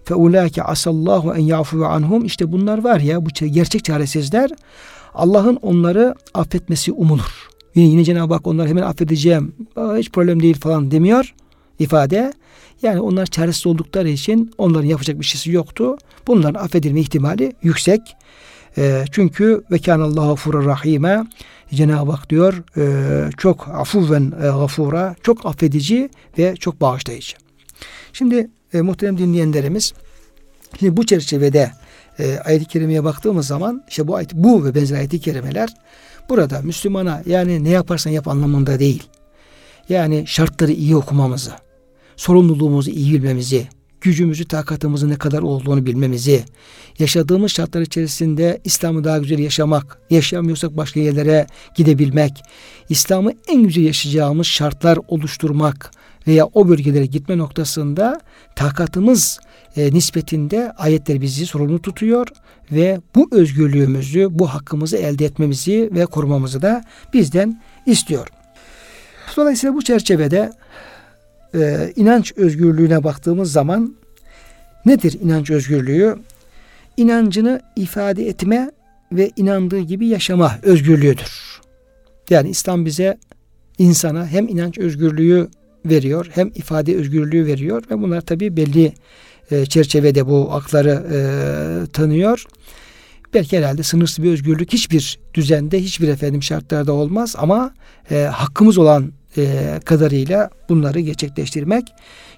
Fe 0.04 0.14
ulâke 0.14 0.62
asallahu 0.62 1.34
en 1.34 1.42
yafu 1.42 1.84
anhum. 1.84 2.24
İşte 2.24 2.52
bunlar 2.52 2.84
var 2.84 3.00
ya 3.00 3.26
bu 3.26 3.28
gerçek 3.50 3.84
çaresizler. 3.84 4.50
Allah'ın 5.14 5.56
onları 5.56 6.14
affetmesi 6.34 6.92
umulur. 6.92 7.48
Yine, 7.74 7.88
yine 7.88 8.04
Cenab-ı 8.04 8.34
Hak 8.34 8.46
onları 8.46 8.68
hemen 8.68 8.82
affedeceğim. 8.82 9.54
Hiç 9.76 10.10
problem 10.10 10.42
değil 10.42 10.60
falan 10.60 10.90
demiyor 10.90 11.34
ifade. 11.78 12.32
Yani 12.82 13.00
onlar 13.00 13.26
çaresiz 13.26 13.66
oldukları 13.66 14.08
için 14.08 14.50
onların 14.58 14.86
yapacak 14.86 15.20
bir 15.20 15.24
şeysi 15.24 15.50
yoktu. 15.50 15.96
Bunların 16.26 16.64
affedilme 16.64 17.00
ihtimali 17.00 17.52
yüksek. 17.62 18.00
E, 18.78 19.04
çünkü 19.12 19.64
ve 19.70 19.78
kânallâhu 19.78 20.36
furur 20.36 20.66
rahime 20.66 21.24
Cenab-ı 21.74 22.10
Hak 22.10 22.30
diyor 22.30 22.62
e, 22.76 23.30
çok 23.36 23.68
afuven 23.68 24.32
e, 24.38 24.42
gafura 24.42 25.14
çok 25.22 25.46
affedici 25.46 26.10
ve 26.38 26.56
çok 26.56 26.80
bağışlayıcı. 26.80 27.36
Şimdi 28.12 28.50
e, 28.72 28.80
muhterem 28.80 29.18
dinleyenlerimiz 29.18 29.92
şimdi 30.78 30.96
bu 30.96 31.06
çerçevede 31.06 31.72
e, 32.18 32.38
ayet-i 32.38 32.64
kerimeye 32.64 33.04
baktığımız 33.04 33.46
zaman 33.46 33.84
işte 33.88 34.08
bu 34.08 34.16
ayet, 34.16 34.34
bu 34.34 34.64
ve 34.64 34.74
benzer 34.74 34.96
ayet-i 34.96 35.20
kerimeler 35.20 35.74
burada 36.28 36.60
Müslümana 36.62 37.22
yani 37.26 37.64
ne 37.64 37.70
yaparsan 37.70 38.10
yap 38.10 38.28
anlamında 38.28 38.78
değil. 38.78 39.02
Yani 39.88 40.24
şartları 40.26 40.72
iyi 40.72 40.96
okumamızı, 40.96 41.52
sorumluluğumuzu 42.16 42.90
iyi 42.90 43.12
bilmemizi, 43.12 43.68
gücümüzü, 44.04 44.44
takatımızın 44.44 45.10
ne 45.10 45.16
kadar 45.16 45.42
olduğunu 45.42 45.86
bilmemizi, 45.86 46.44
yaşadığımız 46.98 47.52
şartlar 47.52 47.80
içerisinde 47.80 48.60
İslam'ı 48.64 49.04
daha 49.04 49.18
güzel 49.18 49.38
yaşamak, 49.38 49.98
yaşayamıyorsak 50.10 50.76
başka 50.76 51.00
yerlere 51.00 51.46
gidebilmek, 51.76 52.42
İslam'ı 52.88 53.32
en 53.48 53.62
güzel 53.62 53.84
yaşayacağımız 53.84 54.46
şartlar 54.46 54.98
oluşturmak 55.08 55.90
veya 56.26 56.46
o 56.46 56.68
bölgelere 56.68 57.06
gitme 57.06 57.38
noktasında 57.38 58.20
takatımız 58.56 59.40
e, 59.76 59.92
nispetinde 59.92 60.72
ayetler 60.72 61.20
bizi 61.20 61.46
sorumlu 61.46 61.82
tutuyor 61.82 62.28
ve 62.72 63.00
bu 63.14 63.28
özgürlüğümüzü, 63.32 64.28
bu 64.30 64.46
hakkımızı 64.46 64.96
elde 64.96 65.24
etmemizi 65.24 65.90
ve 65.92 66.06
korumamızı 66.06 66.62
da 66.62 66.84
bizden 67.12 67.62
istiyor. 67.86 68.28
Dolayısıyla 69.36 69.74
bu 69.74 69.82
çerçevede 69.82 70.52
e, 71.54 71.92
inanç 71.96 72.32
özgürlüğüne 72.36 73.04
baktığımız 73.04 73.52
zaman 73.52 73.94
nedir 74.86 75.18
inanç 75.22 75.50
özgürlüğü? 75.50 76.16
İnancını 76.96 77.60
ifade 77.76 78.28
etme 78.28 78.70
ve 79.12 79.30
inandığı 79.36 79.80
gibi 79.80 80.06
yaşama 80.06 80.58
özgürlüğüdür. 80.62 81.60
Yani 82.30 82.48
İslam 82.48 82.86
bize 82.86 83.18
insana 83.78 84.26
hem 84.26 84.48
inanç 84.48 84.78
özgürlüğü 84.78 85.48
veriyor 85.86 86.30
hem 86.34 86.48
ifade 86.54 86.96
özgürlüğü 86.96 87.46
veriyor 87.46 87.82
ve 87.90 88.02
bunlar 88.02 88.20
tabi 88.20 88.56
belli 88.56 88.92
e, 89.50 89.66
çerçevede 89.66 90.26
bu 90.26 90.52
hakları 90.52 91.06
e, 91.12 91.18
tanıyor. 91.92 92.44
Belki 93.34 93.58
herhalde 93.58 93.82
sınırsız 93.82 94.24
bir 94.24 94.30
özgürlük 94.30 94.72
hiçbir 94.72 95.18
düzende, 95.34 95.80
hiçbir 95.80 96.08
efendim 96.08 96.42
şartlarda 96.42 96.92
olmaz 96.92 97.34
ama 97.38 97.74
e, 98.10 98.22
hakkımız 98.22 98.78
olan 98.78 99.12
e, 99.38 99.80
kadarıyla 99.84 100.50
bunları 100.68 101.00
gerçekleştirmek. 101.00 101.84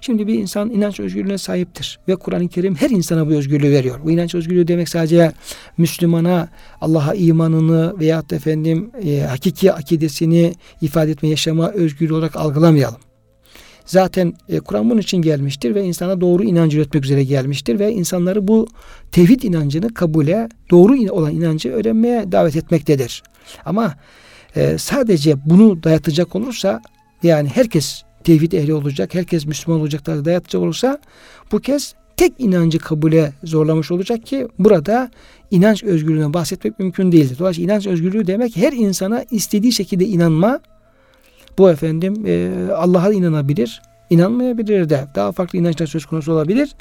Şimdi 0.01 0.27
bir 0.27 0.33
insan 0.33 0.69
inanç 0.69 0.99
özgürlüğüne 0.99 1.37
sahiptir 1.37 1.99
ve 2.07 2.15
Kur'an-ı 2.15 2.47
Kerim 2.47 2.75
her 2.75 2.89
insana 2.89 3.27
bu 3.27 3.31
özgürlüğü 3.31 3.71
veriyor. 3.71 3.99
Bu 4.03 4.11
inanç 4.11 4.35
özgürlüğü 4.35 4.67
demek 4.67 4.89
sadece 4.89 5.31
Müslümana 5.77 6.49
Allah'a 6.81 7.13
imanını 7.13 7.99
veya 7.99 8.23
efendim 8.31 8.91
e, 9.05 9.19
hakiki 9.19 9.73
akidesini 9.73 10.53
ifade 10.81 11.11
etme, 11.11 11.29
yaşama 11.29 11.71
özgürlüğü 11.71 12.13
olarak 12.13 12.35
algılamayalım. 12.35 12.99
Zaten 13.85 14.33
e, 14.49 14.59
Kur'an 14.59 14.89
bunun 14.89 15.01
için 15.01 15.17
gelmiştir 15.17 15.75
ve 15.75 15.83
insana 15.83 16.21
doğru 16.21 16.43
inancı 16.43 16.77
üretmek 16.77 17.05
üzere 17.05 17.23
gelmiştir 17.23 17.79
ve 17.79 17.91
insanları 17.91 18.47
bu 18.47 18.67
tevhid 19.11 19.43
inancını 19.43 19.93
kabule, 19.93 20.49
doğru 20.71 21.11
olan 21.11 21.35
inancı 21.35 21.71
öğrenmeye 21.71 22.31
davet 22.31 22.55
etmektedir. 22.55 23.23
Ama 23.65 23.95
e, 24.57 24.77
sadece 24.77 25.35
bunu 25.45 25.83
dayatacak 25.83 26.35
olursa 26.35 26.81
yani 27.23 27.49
herkes 27.49 28.03
tevhid 28.23 28.51
ehli 28.51 28.73
olacak, 28.73 29.13
herkes 29.13 29.45
Müslüman 29.45 29.81
olacak 29.81 30.05
da 30.05 30.25
dayatacak 30.25 30.61
olursa 30.61 30.99
bu 31.51 31.59
kez 31.59 31.93
tek 32.17 32.33
inancı 32.37 32.79
kabule 32.79 33.33
zorlamış 33.43 33.91
olacak 33.91 34.25
ki 34.25 34.47
burada 34.59 35.11
inanç 35.51 35.83
özgürlüğüne 35.83 36.33
bahsetmek 36.33 36.79
mümkün 36.79 37.11
değildir. 37.11 37.35
Dolayısıyla 37.39 37.73
inanç 37.73 37.87
özgürlüğü 37.87 38.27
demek 38.27 38.57
her 38.57 38.73
insana 38.73 39.25
istediği 39.31 39.71
şekilde 39.71 40.05
inanma, 40.05 40.59
bu 41.57 41.69
efendim 41.69 42.23
e, 42.25 42.51
Allah'a 42.75 43.13
inanabilir, 43.13 43.81
inanmayabilir 44.09 44.89
de 44.89 45.07
daha 45.15 45.31
farklı 45.31 45.59
inançlar 45.59 45.87
söz 45.87 46.05
konusu 46.05 46.33
olabilir. 46.33 46.75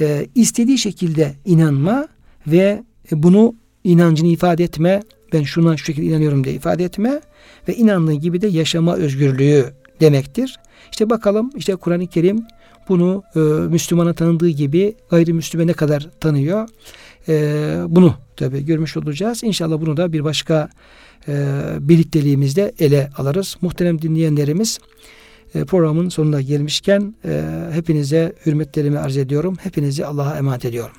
E, 0.00 0.26
istediği 0.34 0.78
şekilde 0.78 1.34
inanma 1.44 2.08
ve 2.46 2.82
bunu 3.12 3.54
inancını 3.84 4.28
ifade 4.28 4.64
etme, 4.64 5.02
ben 5.32 5.42
şuna 5.42 5.76
şu 5.76 5.84
şekilde 5.84 6.06
inanıyorum 6.06 6.44
diye 6.44 6.54
ifade 6.54 6.84
etme 6.84 7.20
ve 7.68 7.74
inandığı 7.74 8.12
gibi 8.12 8.40
de 8.40 8.46
yaşama 8.48 8.96
özgürlüğü 8.96 9.64
demektir. 10.00 10.56
İşte 10.90 11.10
bakalım 11.10 11.50
işte 11.56 11.76
Kur'an-ı 11.76 12.06
Kerim 12.06 12.42
bunu 12.88 13.22
e, 13.36 13.38
Müslümana 13.68 14.12
tanıdığı 14.12 14.48
gibi 14.48 14.94
gayrimüslime 15.10 15.66
ne 15.66 15.72
kadar 15.72 16.08
tanıyor. 16.20 16.68
E, 17.28 17.76
bunu 17.88 18.14
tabi 18.36 18.64
görmüş 18.64 18.96
olacağız. 18.96 19.44
İnşallah 19.44 19.80
bunu 19.80 19.96
da 19.96 20.12
bir 20.12 20.24
başka 20.24 20.68
e, 21.28 21.46
birlikteliğimizde 21.80 22.72
ele 22.78 23.10
alırız. 23.16 23.56
Muhterem 23.60 24.02
dinleyenlerimiz 24.02 24.78
e, 25.54 25.64
programın 25.64 26.08
sonuna 26.08 26.40
gelmişken 26.40 27.14
e, 27.24 27.42
hepinize 27.72 28.32
hürmetlerimi 28.46 28.98
arz 28.98 29.16
ediyorum. 29.16 29.56
Hepinizi 29.62 30.06
Allah'a 30.06 30.38
emanet 30.38 30.64
ediyorum. 30.64 30.96